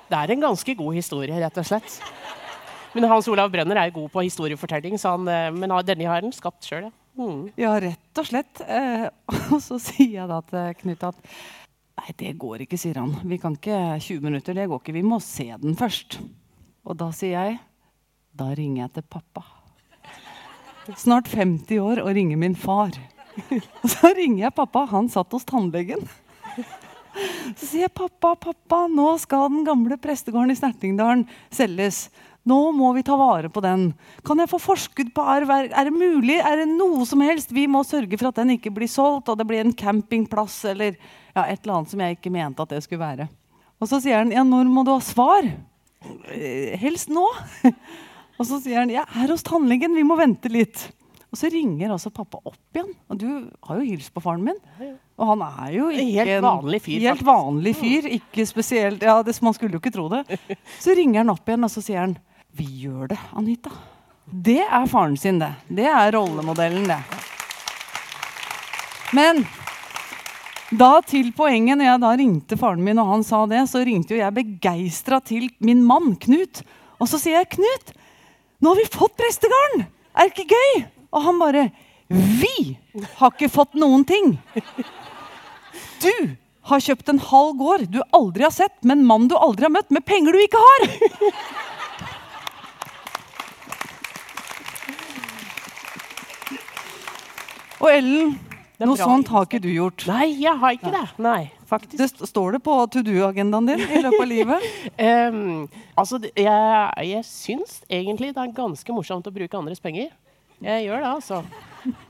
Det 0.10 0.20
er 0.20 0.32
en 0.32 0.42
ganske 0.42 0.76
god 0.76 0.94
historie, 0.94 1.40
rett 1.42 1.58
og 1.58 1.66
slett. 1.66 2.02
Men 2.94 3.08
Hans 3.10 3.28
Olav 3.28 3.50
Brønner 3.50 3.80
er 3.82 3.90
jo 3.90 4.02
god 4.04 4.12
på 4.14 4.22
historiefortelling, 4.28 5.00
så 5.02 5.16
han, 5.16 5.28
eh, 5.28 5.50
men 5.52 5.72
denne 5.86 6.06
har 6.06 6.22
han 6.22 6.32
skapt 6.32 6.68
sjøl. 6.68 6.84
Ja. 6.84 6.92
Mm. 7.18 7.50
Ja, 7.58 7.74
rett 7.82 8.22
og 8.22 8.26
slett. 8.26 8.62
Eh, 8.62 9.10
og 9.54 9.60
så 9.62 9.80
sier 9.82 10.20
jeg 10.20 10.30
da 10.30 10.40
til 10.46 10.74
Knut 10.82 11.04
at 11.10 11.16
Nei, 11.94 12.10
det 12.18 12.32
går 12.42 12.64
ikke, 12.66 12.78
sier 12.82 12.98
han. 12.98 13.12
Vi 13.30 13.38
kan 13.38 13.54
ikke 13.54 14.00
20 14.02 14.24
minutter, 14.26 14.56
det 14.58 14.66
går 14.66 14.80
ikke. 14.82 14.96
Vi 14.96 15.04
må 15.06 15.20
se 15.22 15.46
den 15.62 15.76
først. 15.78 16.18
Og 16.90 16.98
da 16.98 17.12
sier 17.14 17.38
jeg 17.38 17.60
Da 18.34 18.50
ringer 18.58 18.88
jeg 18.88 18.94
til 18.96 19.06
pappa. 19.14 19.44
Snart 21.00 21.30
50 21.32 21.80
år 21.80 22.02
og 22.04 22.12
ringer 22.18 22.40
min 22.42 22.56
far. 22.58 22.96
Og 23.50 23.90
så 23.94 24.12
ringer 24.18 24.48
jeg 24.48 24.56
pappa. 24.58 24.88
Han 24.92 25.10
satt 25.12 25.32
hos 25.36 25.46
tannlegen. 25.48 26.02
Så 27.54 27.68
sier 27.68 27.84
jeg, 27.86 27.94
'Pappa, 27.94 28.34
pappa, 28.42 28.88
nå 28.90 29.12
skal 29.22 29.46
den 29.52 29.66
gamle 29.68 30.00
prestegården 30.02 30.50
i 30.50 30.58
Snertingdalen 30.58 31.28
selges.' 31.54 32.08
Nå 32.44 32.58
må 32.76 32.90
vi 32.92 33.06
ta 33.08 33.16
vare 33.16 33.48
på 33.48 33.62
den. 33.64 33.86
Kan 34.28 34.42
jeg 34.42 34.50
få 34.52 34.58
forskudd 34.60 35.14
på 35.16 35.24
arv? 35.24 35.48
Er, 35.54 35.86
det 35.88 35.94
mulig? 35.96 36.42
Er 36.44 36.58
det 36.60 36.66
noe 36.74 37.06
som 37.08 37.22
helst? 37.24 37.54
Vi 37.56 37.70
må 37.72 37.86
sørge 37.88 38.18
for 38.20 38.34
at 38.34 38.42
den 38.42 38.58
ikke 38.58 38.74
blir 38.76 38.90
solgt, 38.92 39.30
og 39.32 39.38
det 39.40 39.46
blir 39.48 39.62
en 39.62 39.72
campingplass 39.72 40.58
eller 40.74 40.98
ja, 40.98 41.46
et 41.46 41.62
eller 41.64 41.78
annet 41.78 41.94
som 41.94 42.04
jeg 42.04 42.18
ikke 42.18 42.34
mente 42.36 42.66
at 42.66 42.74
det 42.76 42.82
skulle 42.84 43.00
være. 43.00 43.30
Og 43.80 43.88
så 43.88 44.02
sier 44.04 44.20
han, 44.20 44.34
ja, 44.36 44.44
når 44.44 44.68
må 44.68 44.84
du 44.84 44.92
ha 44.92 45.00
svar? 45.00 45.48
«Eh, 46.36 46.76
Helst 46.84 47.08
nå. 47.16 47.24
Og 48.44 48.50
så 48.50 48.60
sier 48.60 48.82
han, 48.82 48.92
jeg 48.92 49.08
er 49.08 49.32
hos 49.32 49.46
tannlegen, 49.48 49.94
vi 49.96 50.04
må 50.04 50.18
vente 50.20 50.50
litt. 50.52 50.82
Og 51.32 51.40
så 51.40 51.48
ringer 51.50 51.94
altså 51.96 52.12
pappa 52.14 52.42
opp 52.44 52.76
igjen. 52.76 52.90
Og 53.08 53.22
du 53.22 53.30
har 53.64 53.80
jo 53.80 53.86
hilst 53.88 54.12
på 54.14 54.22
faren 54.22 54.44
min. 54.44 54.60
Og 55.16 55.30
han 55.32 55.46
er 55.48 55.70
jo 55.78 55.88
ikke 55.94 56.26
helt 56.28 56.44
vanlig 56.44 56.80
fyr, 56.84 57.06
Helt 57.08 57.24
vanlig 57.26 57.74
fyr, 57.80 58.10
ikke 58.18 58.46
spesielt 58.50 59.06
Ja, 59.06 59.16
det, 59.24 59.38
man 59.46 59.56
skulle 59.56 59.78
jo 59.78 59.82
ikke 59.82 59.94
tro 59.96 60.10
det. 60.12 60.26
Så 60.84 60.94
ringer 60.98 61.24
han 61.24 61.32
opp 61.32 61.48
igjen, 61.48 61.64
og 61.64 61.72
så 61.72 61.82
sier 61.86 62.04
han 62.04 62.18
Vi 62.54 62.68
gjør 62.84 63.14
det, 63.14 63.20
Anita. 63.40 63.72
Det 64.28 64.60
er 64.66 64.86
faren 64.92 65.16
sin, 65.18 65.40
det. 65.40 65.54
Det 65.72 65.88
er 65.88 66.14
rollemodellen, 66.18 66.86
det. 66.92 67.00
Men 69.16 69.42
da 70.74 70.98
til 71.06 71.32
poenget, 71.38 71.78
når 71.80 71.90
jeg 71.92 72.04
da 72.04 72.14
ringte 72.18 72.60
faren 72.60 72.84
min, 72.84 73.00
og 73.02 73.10
han 73.10 73.26
sa 73.26 73.44
det, 73.50 73.66
så 73.72 73.82
ringte 73.86 74.16
jo 74.16 74.22
jeg 74.22 74.38
begeistra 74.38 75.22
til 75.22 75.50
min 75.66 75.82
mann, 75.86 76.16
Knut. 76.22 76.64
Og 77.02 77.10
så 77.10 77.20
sier 77.22 77.42
jeg, 77.42 77.52
'Knut, 77.58 77.94
nå 78.64 78.72
har 78.72 78.80
vi 78.80 78.86
fått 78.88 79.18
prestegarden! 79.20 79.84
Er 80.16 80.30
det 80.30 80.38
ikke 80.38 80.56
gøy?' 80.56 80.86
Og 81.14 81.22
han 81.22 81.40
bare 81.40 81.72
'Vi 82.10 82.78
har 83.20 83.32
ikke 83.32 83.52
fått 83.52 83.76
noen 83.76 84.06
ting'. 84.08 84.38
Du 86.00 86.38
har 86.70 86.80
kjøpt 86.80 87.10
en 87.10 87.20
halv 87.20 87.58
gård 87.60 87.92
du 87.92 88.00
aldri 88.14 88.44
har 88.44 88.52
sett, 88.56 88.84
med 88.84 88.98
en 88.98 89.06
mann 89.06 89.28
du 89.28 89.36
aldri 89.36 89.68
har 89.68 89.74
møtt, 89.74 89.92
med 89.92 90.06
penger 90.06 90.32
du 90.32 90.40
ikke 90.40 90.62
har! 90.64 90.88
Og 97.84 97.90
Ellen, 97.92 98.40
noe 98.90 98.98
bra 99.00 99.08
sånt 99.08 99.30
har 99.34 99.46
ikke 99.48 99.62
du 99.64 99.70
gjort. 99.72 100.06
Nei, 100.10 100.28
jeg 100.42 100.54
har 100.62 100.76
ikke 100.78 100.94
det. 100.94 101.04
Nei, 101.24 101.42
faktisk. 101.70 101.98
Det 102.00 102.08
st 102.12 102.30
står 102.30 102.58
det 102.58 102.64
på 102.66 102.78
to 102.94 103.04
do-agendaen 103.06 103.70
din 103.70 103.84
i 103.84 104.02
løpet 104.04 104.24
av 104.24 104.30
livet? 104.30 104.68
um, 105.34 105.68
altså, 106.00 106.20
jeg, 106.30 107.10
jeg 107.10 107.28
syns 107.30 107.80
egentlig 107.90 108.34
det 108.34 108.44
er 108.44 108.58
ganske 108.58 108.96
morsomt 108.96 109.30
å 109.30 109.36
bruke 109.36 109.60
andres 109.60 109.84
penger. 109.84 110.12
Jeg 110.64 110.88
gjør 110.88 111.04
det, 111.04 111.12
altså. 111.12 111.44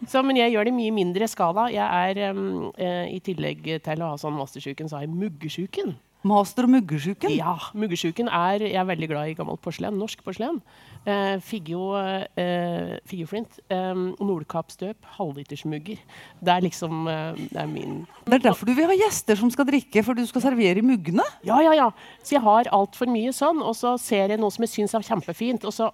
Så, 0.06 0.22
men 0.22 0.38
jeg 0.38 0.54
gjør 0.54 0.68
det 0.68 0.74
i 0.74 0.78
mye 0.78 0.94
mindre 0.94 1.28
skala. 1.32 1.68
Jeg 1.74 2.10
er, 2.14 2.34
um, 2.36 2.72
uh, 2.78 3.06
I 3.10 3.22
tillegg 3.26 3.66
til 3.86 4.04
å 4.06 4.14
ha 4.14 4.20
sånn 4.22 4.36
mastersjuken, 4.38 4.90
så 4.90 5.00
har 5.00 5.08
jeg 5.08 5.16
muggesjuken. 5.16 5.96
Master- 6.24 6.64
og 6.64 6.72
muggesjuken? 6.72 7.34
Ja, 7.36 7.58
muggesjuken 7.76 8.30
er 8.32 8.64
Jeg 8.64 8.80
er 8.80 8.88
veldig 8.88 9.10
glad 9.12 9.32
i 9.32 9.36
gammelt 9.36 9.62
porselen. 9.62 9.98
Norsk 10.00 10.24
porselen. 10.24 10.62
Eh, 11.04 11.40
Figgjo 11.44 11.98
eh, 12.00 12.98
Figgjo-flint. 13.10 13.60
Eh, 13.68 14.04
Nordkappstøp. 14.24 15.04
Halvlitersmugger. 15.18 16.00
Det 16.40 16.54
er 16.54 16.64
liksom 16.64 17.08
eh, 17.12 17.42
Det 17.52 17.60
er 17.60 17.68
min 17.68 18.06
Det 18.26 18.38
er 18.40 18.46
derfor 18.50 18.70
du 18.70 18.74
vil 18.74 18.88
ha 18.88 18.96
gjester 18.96 19.40
som 19.40 19.52
skal 19.52 19.68
drikke, 19.68 20.04
for 20.04 20.16
du 20.16 20.24
skal 20.30 20.46
servere 20.46 20.80
i 20.80 20.86
muggene? 20.86 21.26
Ja, 21.44 21.60
ja, 21.64 21.74
ja. 21.76 21.90
Så 22.24 22.38
jeg 22.38 22.46
har 22.46 22.72
altfor 22.72 23.12
mye 23.12 23.34
sånn, 23.36 23.60
og 23.62 23.76
så 23.76 23.98
ser 24.00 24.32
jeg 24.32 24.40
noe 24.40 24.54
som 24.54 24.64
jeg 24.64 24.76
syns 24.78 24.96
er 24.96 25.08
kjempefint, 25.10 25.68
og 25.68 25.76
så 25.76 25.92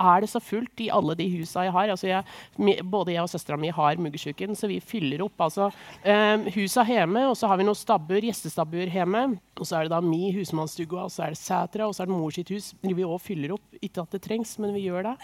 er 0.00 0.24
det 0.24 0.30
så 0.32 0.40
fullt 0.42 0.82
i 0.84 0.88
alle 0.94 1.14
de 1.18 1.26
husa 1.34 1.64
jeg 1.66 1.74
har. 1.74 1.92
Altså 1.92 2.08
jeg, 2.08 2.84
både 2.88 3.14
jeg 3.14 3.24
og 3.24 3.30
søstera 3.32 3.58
mi 3.60 3.72
har 3.74 4.00
muggesjuken, 4.00 4.56
så 4.58 4.70
vi 4.70 4.80
fyller 4.80 5.24
opp. 5.26 5.36
Altså, 5.46 5.70
um, 6.04 6.46
husa 6.54 6.84
hjemme, 6.88 7.26
og 7.30 7.36
så 7.38 7.50
har 7.50 7.60
vi 7.60 7.68
noen 7.68 7.78
stabbur, 7.78 8.24
gjestestabbuer 8.24 8.92
hjemme. 8.92 9.26
Og 9.60 9.68
så 9.68 9.78
er 9.78 9.86
det 9.86 9.94
da 9.94 10.02
mi 10.04 10.30
husmannsstue, 10.36 11.04
og 11.04 11.12
så 11.12 11.26
er 11.26 11.36
det 11.36 11.42
Sætra, 11.42 11.88
og 11.88 11.96
så 11.96 12.04
er 12.04 12.10
det 12.10 12.16
mor 12.16 12.34
sitt 12.34 12.52
hus. 12.54 12.72
Vi 12.82 13.06
òg 13.06 13.20
fyller 13.24 13.56
opp. 13.56 13.66
Ikke 13.80 14.04
at 14.04 14.16
det 14.16 14.24
trengs, 14.26 14.56
men 14.62 14.74
vi 14.76 14.86
gjør 14.88 15.12
det. 15.12 15.16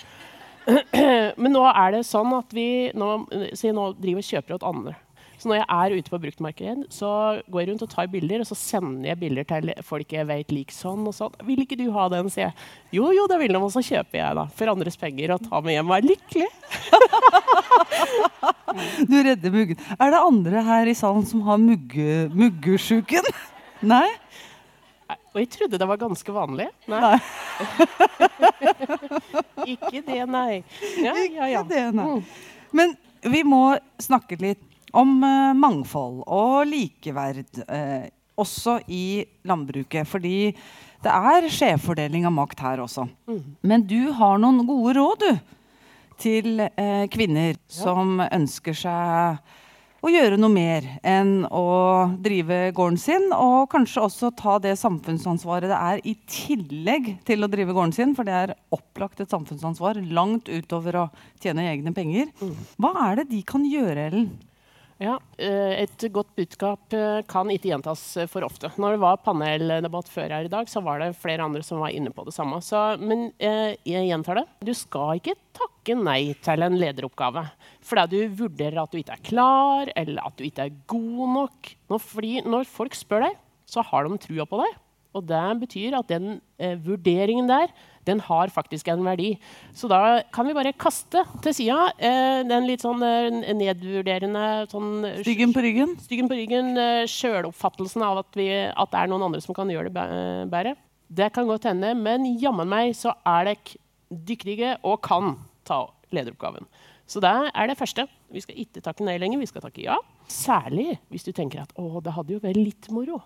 Men 1.39 1.53
nå 1.55 1.61
er 1.69 1.93
det 1.95 2.07
sånn 2.09 2.33
at 2.35 2.51
vi 2.51 2.91
nå, 2.99 3.11
nå 3.31 3.85
driver 4.03 4.19
og 4.19 4.27
kjøper 4.27 4.57
åt 4.57 4.65
andre. 4.67 4.95
Så 5.37 5.51
når 5.51 5.61
jeg 5.61 5.67
er 5.69 5.95
ute 5.99 6.13
på 6.13 6.21
bruktmarkedet, 6.23 6.87
så 6.95 7.11
går 7.53 7.63
jeg 7.63 7.71
rundt 7.71 7.85
og 7.87 7.91
tar 7.93 8.11
bilder, 8.13 8.43
og 8.43 8.49
så 8.49 8.57
sender 8.59 9.11
jeg 9.11 9.21
bilder 9.21 9.49
til 9.49 9.73
folk 9.87 10.13
jeg 10.17 10.29
vet 10.29 10.55
liker 10.55 10.77
sånn 10.77 11.05
og 11.07 11.15
sånn. 11.17 11.37
'Vil 11.45 11.65
ikke 11.65 11.79
du 11.79 11.91
ha 11.93 12.09
den?' 12.13 12.31
sier 12.33 12.49
jeg. 12.49 12.55
'Jo, 12.97 13.13
jo, 13.13 13.27
det 13.29 13.39
vil 13.43 13.53
de.' 13.53 13.63
Og 13.67 13.73
så 13.75 13.83
kjøper 13.85 14.19
jeg, 14.21 14.35
da. 14.41 14.47
For 14.57 14.73
andres 14.73 14.97
penger 14.97 15.35
og 15.35 15.45
tar 15.45 15.63
med 15.63 15.77
hjem 15.77 15.91
og 15.91 15.97
er 15.97 16.09
lykkelig. 16.13 16.51
Du 19.09 19.17
redder 19.23 19.51
muggen. 19.53 19.79
Er 19.97 20.11
det 20.13 20.21
andre 20.21 20.63
her 20.67 20.89
i 20.91 20.95
salen 20.97 21.25
som 21.25 21.41
har 21.47 21.57
mugge, 21.61 22.29
muggesjuken? 22.35 23.25
Nei? 23.95 24.09
Og 25.37 25.41
jeg 25.43 25.51
trodde 25.53 25.79
det 25.79 25.89
var 25.89 26.01
ganske 26.01 26.33
vanlig. 26.33 26.67
Nei. 26.91 27.01
Nei. 27.01 27.19
ikke 29.77 30.01
det, 30.07 30.23
nei. 30.29 30.63
Ja, 31.03 31.13
ja, 31.13 31.49
ja. 31.53 31.61
Ikke 31.61 31.69
det, 31.75 31.83
nei. 31.95 32.07
Mm. 32.09 32.23
Men 32.77 32.95
vi 33.37 33.43
må 33.47 33.61
snakke 34.03 34.39
litt 34.41 34.65
om 34.97 35.17
eh, 35.25 35.57
mangfold 35.59 36.23
og 36.27 36.67
likeverd, 36.71 37.45
eh, 37.69 38.09
også 38.37 38.79
i 38.93 39.25
landbruket. 39.49 40.09
Fordi 40.09 40.39
det 41.05 41.13
er 41.13 41.51
skjevfordeling 41.53 42.27
av 42.29 42.35
makt 42.37 42.65
her 42.65 42.83
også. 42.85 43.07
Men 43.67 43.85
du 43.89 44.11
har 44.17 44.41
noen 44.43 44.65
gode 44.69 44.97
råd, 44.99 45.27
du. 45.27 45.55
Til 46.17 46.63
eh, 46.65 47.05
kvinner 47.13 47.59
som 47.69 48.23
ønsker 48.25 48.77
seg 48.77 49.41
å 50.07 50.11
gjøre 50.13 50.37
noe 50.39 50.53
mer 50.53 50.85
enn 51.07 51.43
å 51.51 51.67
drive 52.23 52.71
gården 52.77 52.99
sin, 53.01 53.25
og 53.35 53.67
kanskje 53.73 54.05
også 54.07 54.31
ta 54.39 54.57
det 54.63 54.77
samfunnsansvaret 54.79 55.69
det 55.73 55.79
er 55.79 56.03
i 56.07 56.15
tillegg 56.31 57.11
til 57.27 57.43
å 57.43 57.51
drive 57.51 57.75
gården 57.75 57.95
sin, 57.97 58.15
for 58.17 58.29
det 58.29 58.37
er 58.37 58.55
opplagt 58.75 59.21
et 59.25 59.33
samfunnsansvar 59.33 59.99
langt 60.15 60.49
utover 60.53 61.01
å 61.03 61.07
tjene 61.43 61.67
egne 61.73 61.93
penger. 61.97 62.31
Hva 62.79 62.93
er 63.09 63.21
det 63.21 63.31
de 63.33 63.43
kan 63.49 63.67
gjøre, 63.67 64.07
Ellen? 64.13 64.29
Ja, 64.97 65.19
eh, 65.37 65.83
Et 65.83 66.05
godt 66.09 66.31
budskap 66.39 66.95
eh, 66.97 67.21
kan 67.29 67.51
ikke 67.53 67.69
gjentas 67.69 68.03
eh, 68.17 68.29
for 68.31 68.47
ofte. 68.47 68.71
Når 68.81 68.95
det 68.95 69.01
var 69.03 69.19
paneldebatt 69.21 70.09
før 70.09 70.33
her 70.33 70.49
i 70.49 70.53
dag, 70.53 70.71
så 70.73 70.81
var 70.85 71.03
det 71.03 71.11
flere 71.21 71.45
andre 71.45 71.61
som 71.67 71.83
var 71.85 71.93
inne 71.93 72.13
på 72.17 72.25
det 72.25 72.33
samme. 72.33 72.63
Så, 72.65 72.81
men 72.97 73.29
jeg 73.37 73.77
gjentar 74.09 74.41
det. 74.41 74.47
Du 74.65 74.73
skal 74.77 75.21
ikke 75.21 75.37
takke 75.57 75.99
nei 76.01 76.33
til 76.45 76.65
en 76.65 76.79
lederoppgave 76.81 77.45
fordi 77.87 78.25
du 78.25 78.41
vurderer 78.41 78.81
at 78.83 78.91
du 78.91 78.99
ikke 78.99 79.15
er 79.15 79.27
klar, 79.29 79.91
eller 79.95 80.25
at 80.27 80.41
du 80.41 80.47
ikke 80.49 80.65
er 80.65 80.79
god 80.91 81.29
nok. 81.37 81.71
Når, 81.93 82.03
fordi 82.03 82.33
når 82.49 82.67
folk 82.67 82.97
spør 82.99 83.29
deg, 83.29 83.37
så 83.69 83.85
har 83.85 84.09
de 84.09 84.19
trua 84.23 84.49
på 84.49 84.59
deg. 84.65 84.81
Og 85.17 85.27
det 85.29 85.45
betyr 85.65 85.97
at 85.99 86.09
den 86.11 86.39
eh, 86.61 86.77
vurderingen 86.85 87.49
der 87.51 87.73
den 88.07 88.21
har 88.23 88.53
faktisk 88.55 88.89
en 88.93 89.03
verdi. 89.05 89.33
Så 89.75 89.89
da 89.91 90.23
kan 90.35 90.47
vi 90.47 90.55
bare 90.57 90.75
kaste 90.79 91.25
til 91.43 91.57
sida 91.57 91.89
eh, 91.99 92.43
den 92.47 92.69
litt 92.69 92.85
sånn 92.85 93.03
eh, 93.03 93.55
nedvurderende 93.57 94.67
sånn, 94.71 95.09
Styggen 95.25 95.55
på 95.57 95.65
ryggen? 95.65 95.97
Styggen 96.05 96.31
på 96.31 96.39
ryggen, 96.39 96.75
eh, 96.79 97.03
sjøloppfattelsen 97.11 98.05
av 98.07 98.23
at, 98.23 98.31
vi, 98.39 98.49
at, 98.69 98.93
det 98.93 99.03
er 99.03 99.11
noen 99.11 99.27
andre 99.29 99.43
som 99.43 99.57
kan 99.57 99.71
gjøre 99.73 99.93
det 99.95 100.07
eh, 100.07 100.45
bedre. 100.53 100.77
Det 101.07 101.31
kan 101.35 101.51
godt 101.51 101.69
hende, 101.71 101.93
men 101.99 102.27
jammen 102.41 102.71
meg 102.71 102.95
så 102.99 103.15
er 103.27 103.53
dere 103.53 103.83
dyktige 104.27 104.77
og 104.87 105.01
kan 105.07 105.35
ta 105.67 105.85
lederoppgaven. 106.15 106.67
Så 107.11 107.23
det 107.23 107.35
er 107.55 107.71
det 107.71 107.79
første. 107.79 108.07
Vi 108.35 108.43
skal 108.43 108.59
ikke 108.63 108.83
takke 108.83 109.07
nei 109.07 109.15
lenger, 109.23 109.39
vi 109.39 109.51
skal 109.51 109.63
takke 109.63 109.85
ja. 109.85 109.99
Særlig 110.31 110.97
hvis 111.13 111.27
du 111.27 111.31
tenker 111.35 111.63
at 111.63 111.75
å, 111.79 112.01
det 112.03 112.15
hadde 112.15 112.35
jo 112.35 112.43
vært 112.43 112.59
litt 112.59 112.91
moro. 112.95 113.21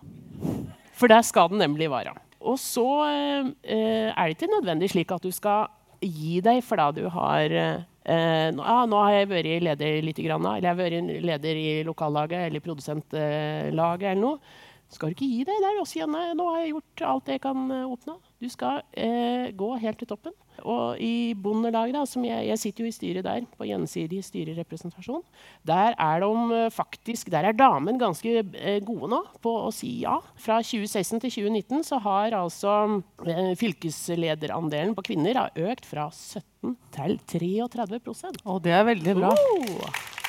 For 0.96 1.11
der 1.11 1.22
skal 1.26 1.50
den 1.53 1.62
nemlig 1.62 1.90
være. 1.92 2.14
Og 2.40 2.57
så 2.61 2.87
eh, 3.07 4.09
er 4.09 4.24
det 4.26 4.37
ikke 4.37 4.55
nødvendig 4.55 4.90
slik 4.92 5.12
at 5.12 5.24
du 5.24 5.31
skal 5.35 5.68
gi 6.00 6.40
deg 6.44 6.62
for 6.64 6.81
da 6.81 6.88
du 6.96 7.05
har 7.12 7.53
eh, 7.53 8.48
nå, 8.57 8.64
ah, 8.64 8.87
nå 8.88 9.03
har 9.05 9.18
jeg 9.18 9.31
vært 9.31 9.50
leder 9.66 10.00
litt, 10.07 10.18
eller 10.18 10.57
jeg 10.57 10.70
har 10.70 10.79
vært 10.79 11.11
leder 11.26 11.61
i 11.61 11.68
lokallaget 11.85 12.48
eller 12.48 12.64
produsentlaget 12.64 14.09
eller 14.14 14.22
noe. 14.22 14.59
Skal 14.90 15.12
du 15.12 15.14
ikke 15.14 15.29
gi 15.31 15.44
deg 15.46 15.61
der 15.62 15.79
og 15.79 15.87
si 15.87 16.00
at 16.03 16.11
nå 16.11 16.46
har 16.48 16.64
jeg 16.64 16.72
gjort 16.72 17.05
alt 17.07 17.29
jeg 17.31 17.42
kan 17.44 17.68
oppnå. 17.85 18.16
Du 18.42 18.48
skal 18.50 18.81
eh, 18.98 19.53
gå 19.55 19.68
helt 19.85 20.00
til 20.00 20.09
toppen. 20.11 20.35
Og 20.64 21.01
i 21.01 21.33
Bondelaget, 21.38 21.96
da, 21.96 22.05
som 22.09 22.25
jeg, 22.27 22.46
jeg, 22.49 22.61
sitter 22.62 22.85
jo 22.85 22.90
i 22.90 22.94
styret 22.94 23.27
der, 23.27 23.46
på 23.57 23.68
gjensidig 23.68 24.23
styrerepresentasjon, 24.27 25.23
der 25.66 25.96
er, 25.96 26.25
de 26.25 26.70
faktisk, 26.75 27.31
der 27.33 27.49
er 27.51 27.57
damen 27.57 28.01
ganske 28.01 28.42
eh, 28.42 28.81
gode 28.85 29.11
nå 29.12 29.23
på 29.42 29.55
å 29.66 29.73
si 29.75 30.01
ja. 30.05 30.18
Fra 30.40 30.61
2016 30.64 31.25
til 31.27 31.35
2019 31.51 31.85
så 31.90 32.01
har 32.05 32.37
altså 32.38 32.77
eh, 33.27 33.53
fylkeslederandelen 33.61 34.96
på 34.96 35.07
kvinner 35.11 35.44
økt 35.59 35.88
fra 35.88 36.09
17 36.12 36.77
til 36.94 37.18
33% 37.33 38.42
Og 38.44 38.64
det 38.64 38.77
er 38.77 38.88
veldig 38.92 39.20
bra. 39.23 39.35
Oh! 39.35 40.19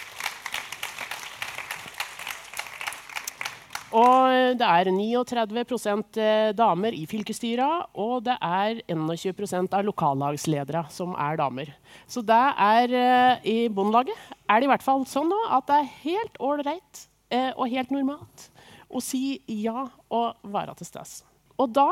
Og 3.91 4.55
det 4.55 4.63
er 4.63 4.87
39 4.87 6.19
eh, 6.23 6.51
damer 6.55 6.95
i 6.95 7.03
fylkesstyra, 7.09 7.67
og 7.99 8.23
det 8.23 8.37
er 8.39 8.79
21% 8.87 9.75
av 9.75 9.83
lokallagsledere 9.83 10.85
som 10.93 11.11
er 11.19 11.39
damer. 11.41 11.73
Så 12.07 12.23
det 12.23 12.39
er 12.55 12.95
eh, 12.95 13.49
i 13.51 13.57
Bondelaget 13.67 14.15
er 14.47 14.61
det 14.61 14.69
i 14.69 14.71
hvert 14.71 14.85
fall 14.85 15.03
sånn 15.07 15.27
nå 15.31 15.41
at 15.51 15.67
det 15.67 15.81
er 15.81 15.91
helt 16.05 16.39
ålreit 16.39 17.03
eh, 17.35 17.51
og 17.51 17.67
helt 17.71 17.91
normalt 17.91 18.47
å 18.87 19.03
si 19.03 19.41
ja 19.59 19.89
og 20.07 20.39
være 20.55 20.77
til 20.79 20.87
stede. 20.87 21.27
Og 21.59 21.75
da 21.75 21.89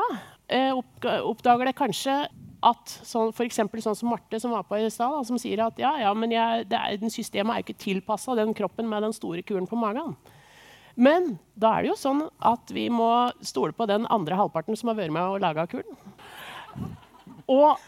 oppdager 1.20 1.68
det 1.68 1.76
kanskje 1.78 2.16
at 2.64 2.92
sånn, 3.06 3.30
for 3.36 3.48
sånn 3.52 3.96
som 3.96 4.10
Marte 4.10 4.40
som 4.40 4.52
var 4.56 4.64
på 4.68 4.80
i 4.80 4.88
stad, 4.92 5.20
som 5.28 5.38
sier 5.40 5.62
at 5.64 5.78
ja, 5.80 5.94
ja, 6.00 6.10
men 6.16 6.32
jeg, 6.32 6.66
er, 6.66 7.08
systemet 7.12 7.54
er 7.54 7.64
ikke 7.64 7.80
tilpassa 7.80 8.36
den 8.36 8.56
kroppen 8.56 8.88
med 8.88 9.04
den 9.04 9.16
store 9.16 9.44
kuren 9.46 9.68
på 9.68 9.78
magen. 9.80 10.16
Men 11.00 11.34
da 11.56 11.72
er 11.76 11.84
det 11.84 11.92
jo 11.94 11.98
sånn 11.98 12.26
at 12.44 12.72
vi 12.76 12.88
må 12.92 13.08
stole 13.46 13.72
på 13.76 13.86
den 13.88 14.04
andre 14.12 14.36
halvparten 14.36 14.76
som 14.76 14.92
har 14.92 14.98
vært 14.98 15.14
med 15.16 15.24
og 15.24 15.40
laga 15.40 15.64
kulen. 15.70 15.96
Og 17.50 17.80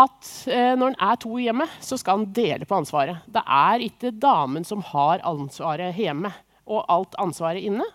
at 0.00 0.28
eh, 0.48 0.74
når 0.78 0.92
en 0.92 1.00
er 1.08 1.18
to 1.20 1.34
hjemme, 1.40 1.66
så 1.82 1.98
skal 2.00 2.20
en 2.20 2.30
dele 2.36 2.68
på 2.68 2.76
ansvaret. 2.78 3.24
Det 3.32 3.42
er 3.42 3.84
ikke 3.84 4.12
damen 4.12 4.66
som 4.68 4.84
har 4.92 5.24
ansvaret 5.28 5.96
hjemme 5.98 6.32
og 6.70 6.84
alt 6.92 7.16
ansvaret 7.20 7.64
inne. 7.64 7.86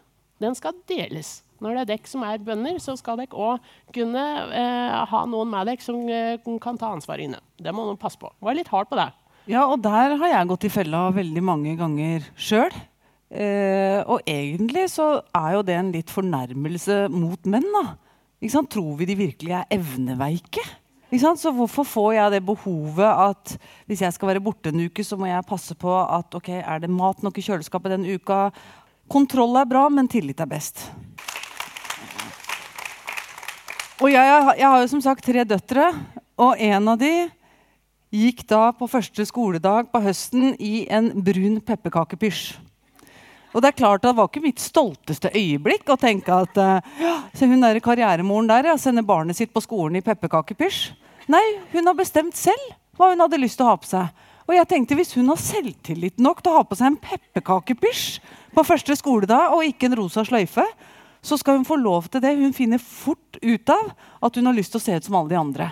Den 0.42 0.58
skal 0.58 0.76
deles. 0.90 1.40
Når 1.64 1.78
det 1.78 1.84
er 1.84 1.92
dere 1.94 2.10
som 2.12 2.26
er 2.28 2.42
bønder, 2.44 2.80
så 2.84 2.98
skal 3.00 3.22
dere 3.22 3.38
òg 3.38 3.70
kunne 3.96 4.24
eh, 4.50 4.98
ha 5.12 5.22
noen 5.30 5.54
med 5.54 5.70
dere 5.70 5.86
som 5.86 6.02
eh, 6.10 6.42
kan 6.62 6.82
ta 6.82 6.92
ansvaret 6.98 7.30
inne. 7.30 7.40
Det 7.56 7.74
må 7.74 7.86
noen 7.88 8.02
passe 8.02 8.20
på. 8.22 8.34
Var 8.44 8.58
litt 8.58 8.74
hard 8.74 8.92
på 8.92 9.00
det. 9.00 9.08
Ja, 9.46 9.68
og 9.70 9.80
der 9.86 10.18
har 10.18 10.32
jeg 10.32 10.50
gått 10.50 10.66
i 10.68 10.74
fella 10.74 11.08
veldig 11.14 11.46
mange 11.46 11.78
ganger 11.80 12.26
sjøl. 12.34 12.74
Eh, 13.32 14.02
og 14.06 14.22
egentlig 14.30 14.86
så 14.94 15.20
er 15.34 15.56
jo 15.56 15.64
det 15.66 15.76
en 15.80 15.92
litt 15.96 16.12
fornærmelse 16.14 17.06
mot 17.14 17.50
menn. 17.50 17.66
da. 17.74 17.96
Tror 18.70 18.98
vi 19.00 19.08
de 19.10 19.16
virkelig 19.18 19.56
er 19.58 19.70
evneveike? 19.74 20.62
Så 21.16 21.52
hvorfor 21.54 21.86
får 21.88 22.14
jeg 22.16 22.32
det 22.34 22.46
behovet 22.46 23.08
at 23.08 23.56
hvis 23.88 24.02
jeg 24.02 24.14
skal 24.14 24.28
være 24.28 24.44
borte 24.44 24.70
en 24.70 24.86
uke, 24.86 25.04
så 25.04 25.16
må 25.18 25.30
jeg 25.30 25.48
passe 25.48 25.76
på 25.76 25.90
at 25.90 26.34
ok, 26.36 26.50
er 26.60 26.80
det 26.84 26.90
mat 26.90 27.24
nok 27.24 27.38
i 27.38 27.46
kjøleskapet 27.46 27.94
den 27.94 28.06
uka? 28.06 28.50
Kontroll 29.08 29.56
er 29.62 29.70
bra, 29.70 29.88
men 29.90 30.10
tillit 30.12 30.42
er 30.42 30.50
best. 30.50 30.90
Og 34.02 34.12
jeg, 34.12 34.28
jeg 34.60 34.68
har 34.68 34.82
jo 34.82 34.92
som 34.92 35.02
sagt 35.02 35.24
tre 35.24 35.46
døtre, 35.48 35.94
og 36.36 36.60
en 36.60 36.92
av 36.92 37.00
de 37.00 37.14
gikk 38.12 38.44
da 38.50 38.74
på 38.76 38.90
første 38.92 39.24
skoledag 39.30 39.88
på 39.94 40.02
høsten 40.04 40.56
i 40.60 40.84
en 40.92 41.14
brun 41.24 41.62
pepperkakepysj. 41.64 42.65
Og 43.56 43.64
det 43.64 43.72
er 43.72 43.78
klart 43.80 44.04
det 44.04 44.12
var 44.18 44.28
ikke 44.28 44.44
mitt 44.44 44.60
stolteste 44.60 45.32
øyeblikk 45.32 45.88
å 45.88 45.96
tenke 46.00 46.36
at 46.44 46.58
uh, 46.60 46.96
se 47.32 47.48
hun 47.48 47.64
der 47.64 47.80
karrieremoren 47.84 48.50
der 48.52 48.68
ja, 48.68 48.76
sender 48.80 49.06
barnet 49.08 49.40
sitt 49.40 49.54
på 49.56 49.64
skolen 49.64 49.96
i 49.96 50.04
pepperkakepysj. 50.04 50.90
Nei, 51.32 51.44
hun 51.72 51.88
har 51.88 51.96
bestemt 51.96 52.36
selv 52.36 52.74
hva 53.00 53.14
hun 53.14 53.24
hadde 53.24 53.40
lyst 53.40 53.58
til 53.60 53.66
å 53.66 53.72
ha 53.72 53.78
på 53.80 53.88
seg. 53.88 54.26
Og 54.46 54.54
jeg 54.54 54.70
tenkte 54.70 54.98
Hvis 55.00 55.16
hun 55.18 55.32
har 55.32 55.40
selvtillit 55.42 56.20
nok 56.22 56.44
til 56.44 56.52
å 56.52 56.60
ha 56.60 56.66
på 56.68 56.78
seg 56.78 56.92
en 56.92 57.00
pepperkakepysj 57.02 58.04
på 58.56 58.66
første 58.68 58.98
skoledag 59.00 59.56
og 59.56 59.64
ikke 59.66 59.90
en 59.90 59.98
rosa 60.04 60.26
sløyfe, 60.28 60.66
så 61.26 61.40
skal 61.40 61.58
hun 61.58 61.66
få 61.66 61.80
lov 61.80 62.12
til 62.12 62.22
det. 62.22 62.36
Hun 62.38 62.54
finner 62.54 62.78
fort 62.78 63.40
ut 63.42 63.72
av 63.74 63.96
at 64.22 64.36
hun 64.38 64.52
har 64.52 64.56
lyst 64.58 64.76
til 64.76 64.84
å 64.84 64.86
se 64.86 65.00
ut 65.00 65.08
som 65.08 65.18
alle 65.18 65.32
de 65.32 65.40
andre. 65.40 65.72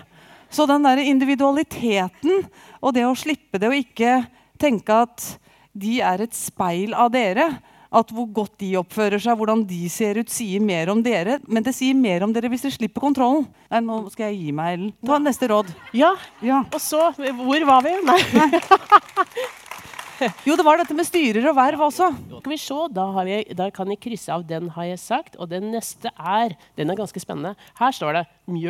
Så 0.50 0.66
den 0.66 0.88
der 0.88 1.04
individualiteten 1.04 2.48
og 2.80 2.96
det 2.96 3.04
å 3.06 3.14
slippe 3.18 3.60
det 3.60 3.70
og 3.70 3.78
ikke 3.78 4.24
tenke 4.60 4.98
at 5.06 5.28
de 5.74 6.00
er 6.06 6.22
et 6.22 6.34
speil 6.34 6.94
av 6.94 7.12
dere, 7.14 7.48
at 7.94 8.12
hvor 8.14 8.28
godt 8.40 8.56
de 8.62 8.72
oppfører 8.80 9.22
seg, 9.22 9.36
hvordan 9.38 9.64
de 9.68 9.82
ser 9.92 10.18
ut, 10.20 10.30
sier 10.32 10.62
mer 10.62 10.90
om 10.92 11.02
dere. 11.04 11.38
Men 11.46 11.66
det 11.66 11.74
sier 11.76 11.96
mer 11.98 12.26
om 12.26 12.32
dere 12.34 12.50
hvis 12.52 12.66
dere 12.66 12.76
slipper 12.76 13.04
kontrollen. 13.04 13.46
Nei, 13.70 13.82
nå 13.84 14.00
skal 14.14 14.32
jeg 14.32 14.40
gi 14.42 14.54
meg, 14.56 14.78
Ellen. 14.78 14.94
Ta 15.06 15.20
neste 15.22 15.50
råd. 15.50 15.70
Ja. 15.96 16.14
ja. 16.44 16.64
Og 16.74 16.80
så 16.82 17.10
Hvor 17.14 17.68
var 17.70 17.84
vi? 17.86 17.94
Nei. 18.06 18.20
Nei. 18.34 18.62
Jo, 20.46 20.54
det 20.54 20.62
var 20.62 20.78
dette 20.78 20.94
med 20.94 21.06
styrer 21.08 21.48
og 21.50 21.56
verv 21.58 21.80
også. 21.88 22.06
Skal 22.38 22.52
vi 22.52 22.58
se, 22.60 22.76
da, 22.94 23.06
vi, 23.26 23.38
da, 23.58 23.66
kan 23.74 23.90
jeg 23.90 24.00
krysse 24.02 24.30
av 24.32 24.44
den 24.46 24.70
har 24.76 24.86
jeg 24.92 25.00
sagt. 25.02 25.38
Og 25.42 25.50
den 25.50 25.70
neste 25.74 26.12
er 26.14 26.54
Den 26.78 26.90
er 26.90 26.98
ganske 26.98 27.20
spennende. 27.22 27.54
Her 27.80 27.94
står 27.94 28.20
det 28.20 28.24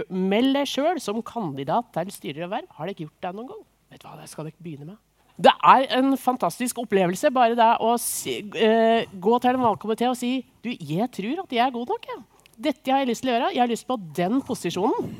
Meld 0.09 0.57
deg 0.57 0.71
sjøl 0.71 1.01
som 1.03 1.21
kandidat 1.27 1.93
til 1.97 2.13
styrer 2.15 2.47
og 2.49 2.55
verv. 2.57 2.71
Har 2.79 2.89
dere 2.89 3.05
gjort 3.05 3.27
det 3.27 3.35
noen 3.37 3.51
gang? 3.53 3.65
Vet 3.93 4.03
du 4.03 4.09
hva, 4.09 4.17
Det 4.21 4.31
skal 4.33 4.49
dere 4.49 4.65
begynne 4.65 4.89
med. 4.95 5.04
Det 5.35 5.51
er 5.51 5.89
en 5.99 6.15
fantastisk 6.21 6.79
opplevelse 6.85 7.31
bare 7.35 7.57
det 7.59 7.71
å 7.83 7.97
si, 7.99 8.37
uh, 8.55 9.03
gå 9.03 9.39
til 9.43 9.57
en 9.57 9.65
valgkomité 9.65 10.07
og 10.07 10.19
si 10.19 10.37
du, 10.63 10.71
jeg 10.71 11.09
tror 11.11 11.43
at 11.43 11.57
jeg 11.57 11.65
er 11.65 11.75
god 11.75 11.91
nok. 11.91 12.07
Ja. 12.13 12.21
Dette 12.69 12.93
har 12.93 13.03
jeg 13.03 13.11
lyst 13.11 13.25
til 13.25 13.33
å 13.33 13.35
gjøre. 13.35 13.55
Jeg 13.57 13.63
har 13.65 13.73
lyst 13.73 13.89
på 13.89 13.97
den 14.15 14.39
posisjonen. 14.47 15.11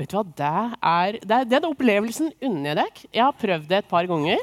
Vet 0.00 0.10
du 0.10 0.16
hva, 0.18 0.24
det 0.26 0.50
er, 0.50 1.20
det 1.22 1.36
er 1.36 1.46
Den 1.52 1.68
opplevelsen 1.68 2.32
unner 2.42 2.72
jeg 2.72 2.80
deg. 2.80 3.06
Jeg 3.12 3.22
har 3.22 3.38
prøvd 3.38 3.70
det 3.70 3.78
et 3.84 3.88
par 3.92 4.10
ganger. 4.10 4.42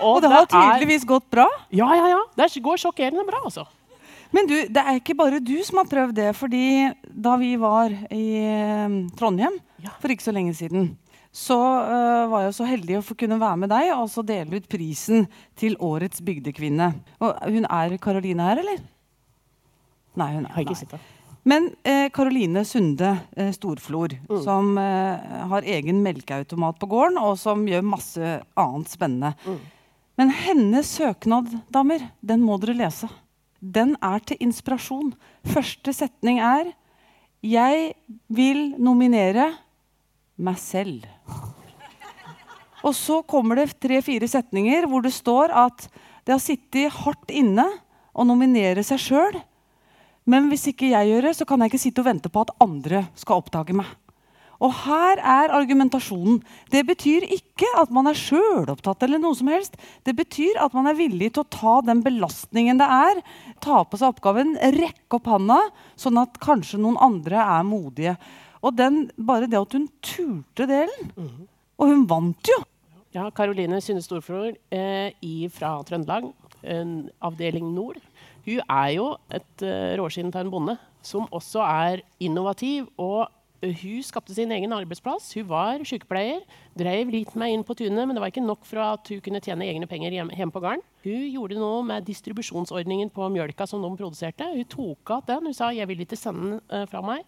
Og, 0.00 0.08
og 0.14 0.22
det, 0.24 0.30
det 0.30 0.38
har 0.38 0.50
tydeligvis 0.54 1.04
er, 1.04 1.10
gått 1.12 1.28
bra? 1.36 1.46
Ja, 1.68 1.92
ja, 1.98 2.08
ja. 2.14 2.24
Det 2.38 2.48
går 2.64 2.80
sjokkerende 2.80 3.26
bra. 3.28 3.44
altså. 3.44 3.66
Men 4.32 4.48
du, 4.48 4.54
det 4.72 4.80
er 4.80 4.96
ikke 4.96 5.16
bare 5.18 5.42
du 5.44 5.58
som 5.66 5.82
har 5.82 5.90
prøvd 5.90 6.16
det. 6.16 6.30
fordi 6.38 6.64
da 7.04 7.36
vi 7.36 7.52
var 7.60 7.92
i 8.08 8.24
eh, 8.40 8.94
Trondheim 9.18 9.58
ja. 9.84 9.92
for 10.00 10.14
ikke 10.14 10.24
så 10.24 10.32
lenge 10.32 10.54
siden, 10.56 10.94
så 11.32 11.56
uh, 11.56 12.28
var 12.28 12.46
jeg 12.46 12.56
så 12.58 12.66
heldig 12.68 12.98
å 12.98 13.04
få 13.06 13.16
kunne 13.16 13.40
være 13.40 13.62
med 13.62 13.72
deg 13.72 13.94
og 13.94 14.10
så 14.12 14.24
dele 14.26 14.60
ut 14.60 14.68
prisen 14.68 15.24
til 15.58 15.78
årets 15.80 16.20
bygdekvinne. 16.24 16.92
Og 17.24 17.42
hun 17.48 17.66
er 17.66 17.96
Karoline 18.02 18.50
her, 18.50 18.60
eller? 18.60 18.82
Nei, 20.20 20.30
hun 20.36 20.46
er 20.50 20.64
ikke. 20.66 21.00
Men 21.48 21.72
Karoline 22.14 22.62
eh, 22.62 22.66
Sunde 22.68 23.16
eh, 23.36 23.50
Storflor, 23.54 24.14
mm. 24.28 24.42
som 24.44 24.76
eh, 24.78 25.38
har 25.50 25.66
egen 25.66 26.02
melkeautomat 26.04 26.78
på 26.78 26.88
gården, 26.92 27.18
og 27.18 27.38
som 27.40 27.64
gjør 27.66 27.86
masse 27.86 28.36
annet 28.58 28.92
spennende. 28.92 29.32
Mm. 29.46 29.58
Men 30.20 30.30
hennes 30.36 30.92
søknad, 30.98 31.50
damer, 31.72 32.04
den 32.20 32.44
må 32.46 32.60
dere 32.62 32.76
lese. 32.78 33.10
Den 33.58 33.96
er 34.02 34.22
til 34.26 34.38
inspirasjon. 34.42 35.12
Første 35.50 35.94
setning 35.94 36.38
er 36.42 36.72
Jeg 37.42 37.94
vil 38.30 38.74
nominere 38.78 39.48
meg 40.44 40.58
selv. 40.60 41.06
Og 42.82 42.94
så 42.98 43.20
kommer 43.22 43.60
det 43.60 43.78
tre-fire 43.82 44.26
setninger 44.28 44.88
hvor 44.90 45.04
det 45.04 45.14
står 45.14 45.54
at 45.54 45.86
det 46.26 46.34
har 46.34 46.42
sittet 46.42 47.00
hardt 47.02 47.30
inne 47.30 47.66
å 48.12 48.26
nominere 48.26 48.82
seg 48.86 49.00
sjøl. 49.02 49.40
Men 50.28 50.46
hvis 50.50 50.68
ikke 50.70 50.92
jeg 50.92 51.10
gjør 51.10 51.28
det, 51.28 51.34
så 51.38 51.46
kan 51.48 51.62
jeg 51.62 51.72
ikke 51.72 51.82
sitte 51.82 52.02
og 52.02 52.10
vente 52.10 52.30
på 52.30 52.44
at 52.44 52.54
andre 52.62 53.06
skal 53.18 53.42
oppdage 53.42 53.74
meg. 53.74 53.88
Og 54.62 54.70
her 54.84 55.18
er 55.18 55.50
argumentasjonen. 55.56 56.36
Det 56.70 56.84
betyr 56.86 57.24
ikke 57.34 57.66
at 57.80 57.90
man 57.90 58.06
er 58.06 58.18
sjølopptatt. 58.18 59.02
eller 59.02 59.18
noe 59.18 59.34
som 59.34 59.50
helst. 59.50 59.74
Det 60.06 60.14
betyr 60.14 60.60
at 60.62 60.74
man 60.74 60.86
er 60.86 60.94
villig 60.94 61.32
til 61.32 61.42
å 61.42 61.50
ta 61.50 61.80
den 61.82 62.02
belastningen 62.04 62.78
det 62.78 62.86
er. 62.86 63.22
Ta 63.58 63.82
på 63.82 63.98
seg 63.98 64.14
oppgaven, 64.14 64.54
rekke 64.54 65.18
opp 65.18 65.26
handa, 65.26 65.58
sånn 65.98 66.20
at 66.22 66.38
kanskje 66.38 66.78
noen 66.78 67.00
andre 67.02 67.42
er 67.42 67.66
modige. 67.66 68.14
Og 68.62 68.76
den, 68.78 69.10
bare 69.18 69.48
det 69.50 69.58
at 69.58 69.74
hun 69.74 69.88
turte 70.02 70.68
delen. 70.70 71.10
Og 71.78 71.90
hun 71.90 72.06
vant 72.08 72.52
jo! 72.52 72.62
Ja, 73.12 73.26
Karoline 73.34 73.80
Synne 73.84 74.00
Storflor 74.00 74.54
eh, 74.72 75.48
fra 75.52 75.74
Trøndelag, 75.84 76.30
avdeling 77.20 77.74
Nord. 77.74 77.98
Hun 78.46 78.62
er 78.64 78.88
jo 78.94 79.10
et 79.30 79.66
eh, 79.66 79.92
råskinn 80.00 80.32
av 80.32 80.46
en 80.46 80.52
bonde 80.54 80.78
som 81.04 81.28
også 81.30 81.60
er 81.66 82.02
innovativ. 82.22 82.88
og 82.96 83.28
hun 83.62 84.02
skapte 84.02 84.34
sin 84.34 84.50
egen 84.50 84.72
arbeidsplass. 84.74 85.28
Hun 85.38 85.46
var 85.46 85.82
sykepleier. 85.86 86.40
Drev 86.74 87.12
litt 87.14 87.36
med 87.38 87.52
inn 87.54 87.62
på 87.62 87.76
tunet, 87.78 88.08
men 88.08 88.16
det 88.16 88.22
var 88.22 88.32
ikke 88.32 88.42
nok 88.42 88.64
for 88.66 88.82
at 88.82 89.06
hun 89.12 89.20
kunne 89.22 89.40
tjene 89.44 89.68
egne 89.70 89.86
penger 89.86 90.10
hjemme, 90.10 90.34
hjem 90.34 90.50
på 90.50 90.62
gården. 90.64 90.82
Hun 91.04 91.28
gjorde 91.30 91.60
noe 91.60 91.84
med 91.86 92.02
distribusjonsordningen 92.08 93.12
på 93.14 93.28
mjølka 93.30 93.68
som 93.70 93.84
de 93.84 93.92
produserte. 93.94 94.48
Hun 94.50 94.66
tok 94.66 95.14
av 95.14 95.22
den. 95.30 95.46
Hun 95.46 95.54
sa 95.54 95.70
jeg 95.70 95.86
vil 95.86 96.02
ikke 96.02 96.18
sende 96.18 96.56
den 96.56 96.82
uh, 96.82 96.88
fra 96.90 97.04
meg. 97.06 97.22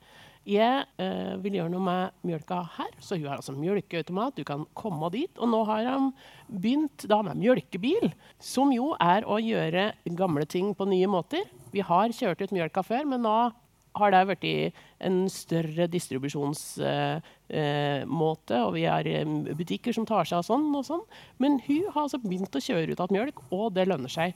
Jeg 0.44 0.84
uh, 1.00 1.34
vil 1.40 1.58
gjøre 1.58 1.72
noe 1.72 1.84
med 1.84 2.28
mjølka 2.28 2.60
her. 2.76 2.92
Så 3.00 3.16
hun 3.16 3.28
har 3.30 3.40
altså 3.40 3.54
mjølkeautomat. 3.56 4.36
Du 4.36 4.44
kan 4.44 4.66
komme 4.76 5.08
dit. 5.14 5.32
Og 5.38 5.50
nå 5.50 5.62
har 5.70 5.88
han 5.88 6.10
begynt 6.48 7.06
da 7.08 7.22
med 7.24 7.40
mjølkebil, 7.40 8.10
som 8.42 8.72
jo 8.74 8.92
er 9.00 9.24
å 9.24 9.40
gjøre 9.40 9.92
gamle 10.18 10.44
ting 10.48 10.74
på 10.76 10.88
nye 10.90 11.08
måter. 11.10 11.48
Vi 11.74 11.84
har 11.84 12.12
kjørt 12.14 12.44
ut 12.44 12.54
mjølka 12.54 12.84
før, 12.86 13.08
men 13.08 13.24
nå 13.24 13.36
har 13.94 14.10
det 14.10 14.22
blitt 14.28 14.74
en 15.06 15.24
større 15.30 15.86
distribusjonsmåte. 15.90 17.24
Eh, 17.54 18.58
eh, 18.58 18.64
og 18.64 18.74
vi 18.74 18.84
har 18.88 19.06
eh, 19.06 19.24
butikker 19.54 19.94
som 19.94 20.06
tar 20.08 20.26
seg 20.26 20.40
av 20.40 20.48
sånn 20.48 20.66
og 20.74 20.84
sånn. 20.86 21.04
Men 21.42 21.60
hun 21.66 21.88
har 21.92 22.04
altså 22.06 22.20
begynt 22.22 22.54
å 22.54 22.62
kjøre 22.62 22.90
ut 22.90 22.98
igjen 22.98 23.16
mjølk, 23.18 23.42
og 23.54 23.72
det 23.76 23.86
lønner 23.90 24.12
seg. 24.12 24.34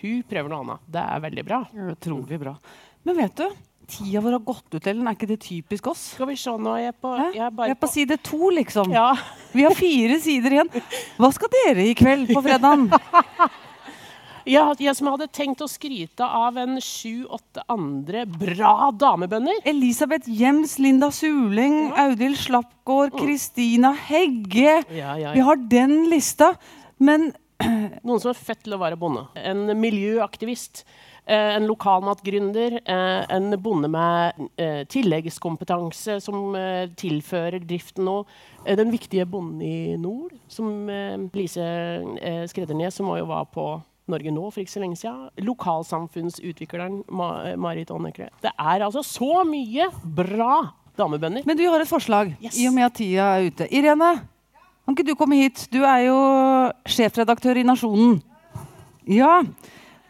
Hun 0.00 0.22
prøver 0.26 0.50
noe 0.50 0.64
annet. 0.64 0.86
Det 0.90 1.02
er 1.04 1.26
veldig 1.26 1.44
bra. 1.46 1.64
Utrolig 1.92 2.40
bra. 2.40 2.56
Men 3.06 3.20
vet 3.20 3.36
du, 3.38 3.46
tida 3.92 4.22
vår 4.24 4.36
har 4.38 4.44
gått 4.46 4.76
ut, 4.76 4.86
Ellen. 4.86 5.08
Er 5.08 5.16
ikke 5.16 5.28
det 5.30 5.40
typisk 5.44 5.90
oss? 5.92 6.04
Skal 6.16 6.30
vi 6.30 6.36
se 6.40 6.52
nå, 6.54 6.76
jeg 6.80 6.92
er 6.92 6.96
på, 6.96 7.14
jeg 7.34 7.42
er 7.42 7.64
jeg 7.66 7.74
er 7.76 7.80
på 7.80 7.90
side 7.90 8.20
to, 8.26 8.50
liksom. 8.56 8.92
Ja. 8.94 9.08
Vi 9.52 9.66
har 9.66 9.74
fire 9.78 10.20
sider 10.22 10.56
igjen. 10.58 10.70
Hva 11.20 11.32
skal 11.34 11.52
dere 11.56 11.88
i 11.90 11.96
kveld 11.98 12.30
på 12.34 12.44
fredagen? 12.44 12.88
Jeg, 14.48 14.80
jeg, 14.80 14.94
som 14.96 15.10
hadde 15.12 15.26
tenkt 15.36 15.60
å 15.62 15.66
skryte 15.68 16.24
av 16.24 16.56
en 16.58 16.78
sju-åtte 16.82 17.60
andre 17.70 18.24
bra 18.24 18.88
damebønder. 18.96 19.60
Elisabeth 19.68 20.30
Jems, 20.32 20.78
Linda 20.80 21.10
Suling, 21.12 21.90
ja. 21.90 22.06
Audhild 22.06 22.38
Slappgård, 22.40 23.12
Kristina 23.20 23.92
Hegge. 24.08 24.80
Ja, 24.96 25.12
ja, 25.20 25.34
Vi 25.36 25.44
har 25.44 25.60
den 25.70 26.08
lista. 26.10 26.54
Men 26.98 27.30
Noen 27.60 28.20
som 28.22 28.32
er 28.32 28.38
født 28.40 28.64
til 28.64 28.74
å 28.76 28.80
være 28.80 28.96
bonde. 29.00 29.26
En 29.36 29.66
miljøaktivist. 29.76 30.86
Eh, 31.30 31.56
en 31.56 31.66
lokalmatgründer. 31.66 32.80
Eh, 32.84 33.36
en 33.36 33.62
bonde 33.62 33.88
med 33.88 34.48
eh, 34.56 34.80
tilleggskompetanse 34.90 36.16
som 36.24 36.56
tilfører 36.98 37.62
driften 37.62 38.08
nå. 38.08 38.16
Den 38.66 38.90
viktige 38.90 39.28
bonden 39.30 39.62
i 39.62 39.94
nord, 39.96 40.34
som 40.50 40.90
Lise 41.32 41.68
Skreddernes, 42.50 42.98
som 42.98 43.08
jo 43.14 43.28
var 43.30 43.46
på 43.54 43.68
Norge 44.10 44.34
nå 44.34 44.50
for 44.50 44.64
ikke 44.64 44.74
så 44.74 44.82
lenge 44.82 44.98
siden. 44.98 45.30
Lokalsamfunnsutvikleren 45.46 47.04
Marit 47.14 47.94
Aanekle. 47.94 48.28
Det 48.42 48.50
er 48.50 48.84
altså 48.84 49.04
så 49.06 49.44
mye 49.46 49.86
bra 50.02 50.66
damebønder. 50.98 51.46
Men 51.46 51.56
du 51.56 51.64
har 51.70 51.80
et 51.80 51.88
forslag 51.88 52.34
yes. 52.42 52.58
i 52.58 52.66
og 52.68 52.74
med 52.74 52.90
at 52.90 52.98
tida 52.98 53.32
er 53.36 53.48
ute. 53.48 53.70
Irene, 53.70 54.12
kan 54.84 54.98
ikke 54.98 55.12
du 55.12 55.16
komme 55.16 55.38
hit? 55.44 55.68
Du 55.72 55.84
er 55.86 56.08
jo 56.10 56.18
sjefredaktør 56.90 57.62
i 57.62 57.64
Nasjonen. 57.64 58.18
Ja. 59.08 59.38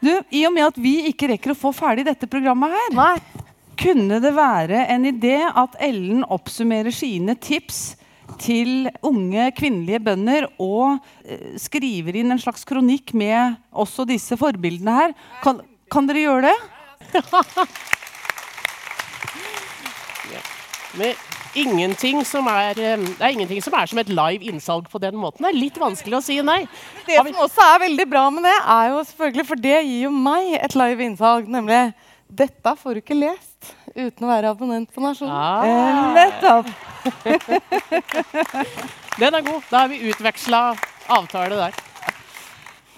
Du, 0.01 0.11
I 0.33 0.47
og 0.49 0.55
med 0.57 0.65
at 0.65 0.79
vi 0.81 0.95
ikke 1.11 1.29
rekker 1.35 1.53
å 1.53 1.59
få 1.59 1.73
ferdig 1.77 2.07
dette 2.09 2.29
programmet 2.31 2.73
her, 2.73 2.93
Nei. 2.97 3.45
kunne 3.81 4.21
det 4.25 4.33
være 4.37 4.87
en 4.95 5.05
idé 5.09 5.39
at 5.45 5.77
Ellen 5.85 6.25
oppsummerer 6.25 6.95
sine 6.95 7.37
tips 7.37 8.01
til 8.41 8.89
unge 9.05 9.51
kvinnelige 9.59 10.01
bønder 10.07 10.47
og 10.63 11.01
eh, 11.25 11.57
skriver 11.61 12.17
inn 12.21 12.33
en 12.33 12.41
slags 12.41 12.65
kronikk 12.69 13.13
med 13.19 13.59
også 13.71 14.07
disse 14.09 14.39
forbildene 14.41 14.95
her. 14.97 15.17
Kan, 15.45 15.61
kan 15.93 16.09
dere 16.09 16.25
gjøre 16.25 16.49
det? 16.49 16.57
ja. 20.33 20.43
Men 20.99 21.15
ingenting 21.59 22.25
som 22.25 22.47
er, 22.51 22.79
eh, 22.79 22.97
det 23.01 23.21
er 23.21 23.35
ingenting 23.35 23.63
som 23.63 23.75
er 23.75 23.87
som 23.91 23.99
et 23.99 24.09
live 24.09 24.45
innsalg 24.51 24.89
på 24.91 25.01
den 25.03 25.17
måten. 25.17 25.43
Det 25.45 25.51
er 25.53 25.59
litt 25.59 25.79
vanskelig 25.81 26.19
å 26.19 26.23
si 26.23 26.41
nei. 26.43 26.69
Det 27.07 27.17
som 27.17 27.43
også 27.47 27.67
er 27.75 27.79
veldig 27.87 28.07
bra 28.11 28.31
med 28.31 28.45
det, 28.47 28.59
er 28.77 28.89
jo 28.93 29.03
selvfølgelig, 29.11 29.47
for 29.47 29.57
det 29.57 29.79
gir 29.85 30.03
jo 30.07 30.11
meg 30.15 30.55
et 30.61 30.75
live 30.79 31.05
innsalg, 31.05 31.49
nemlig 31.51 31.93
dette 32.31 32.77
får 32.79 32.95
du 32.95 33.01
ikke 33.03 33.19
lest 33.19 33.75
uten 33.97 34.25
å 34.25 34.31
være 34.31 34.51
abonnent 34.55 34.93
på 34.95 35.03
Nasjonen. 35.03 35.35
Ah. 35.35 35.65
Eh, 35.67 36.15
nettopp! 36.15 36.67
Den 39.21 39.35
er 39.35 39.43
god. 39.45 39.63
Da 39.69 39.83
har 39.83 39.89
vi 39.91 39.99
utveksla 40.09 40.61
avtale 41.11 41.59
der. 41.59 41.75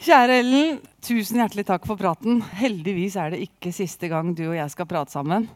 Kjære 0.03 0.37
Ellen, 0.43 0.79
tusen 1.03 1.41
hjertelig 1.41 1.65
takk 1.67 1.87
for 1.89 1.99
praten. 1.99 2.43
Heldigvis 2.59 3.17
er 3.19 3.33
det 3.33 3.41
ikke 3.47 3.73
siste 3.75 4.11
gang 4.13 4.35
du 4.37 4.45
og 4.51 4.57
jeg 4.59 4.71
skal 4.75 4.89
prate 4.91 5.15
sammen. 5.15 5.49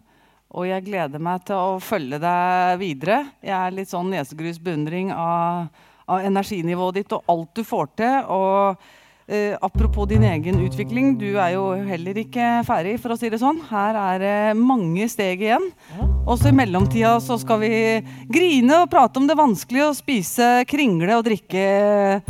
Og 0.56 0.64
jeg 0.64 0.86
gleder 0.86 1.20
meg 1.20 1.42
til 1.44 1.56
å 1.60 1.80
følge 1.84 2.16
deg 2.22 2.78
videre. 2.80 3.18
Jeg 3.44 3.56
er 3.56 3.74
litt 3.76 3.90
sånn 3.92 4.08
nesegrusbeundring 4.14 5.10
av, 5.12 5.66
av 6.08 6.24
energinivået 6.24 7.02
ditt 7.02 7.12
og 7.12 7.28
alt 7.28 7.50
du 7.58 7.62
får 7.66 7.90
til. 8.00 8.14
og 8.32 8.80
eh, 9.28 9.52
apropos 9.60 10.08
din 10.08 10.24
egen 10.24 10.62
utvikling, 10.64 11.18
du 11.20 11.36
er 11.36 11.50
jo 11.58 11.76
heller 11.84 12.16
ikke 12.22 12.64
ferdig, 12.64 12.96
for 13.02 13.12
å 13.12 13.18
si 13.20 13.28
det 13.28 13.42
sånn. 13.42 13.60
Her 13.68 13.98
er 14.00 14.16
det 14.22 14.56
mange 14.56 15.08
steg 15.12 15.44
igjen. 15.44 15.68
Og 15.98 16.38
Også 16.38 16.48
i 16.48 16.56
mellomtida 16.56 17.18
så 17.20 17.36
skal 17.42 17.60
vi 17.60 18.00
grine 18.32 18.80
og 18.86 18.90
prate 18.92 19.20
om 19.20 19.28
det 19.28 19.36
vanskelige, 19.36 19.90
og 19.90 19.98
spise 20.00 20.64
kringle 20.70 21.20
og 21.20 21.26
drikke 21.28 22.22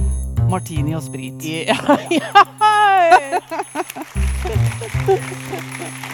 martini 0.51 0.99
og 0.99 1.03
sprit. 1.07 1.47
Yeah. 1.47 1.79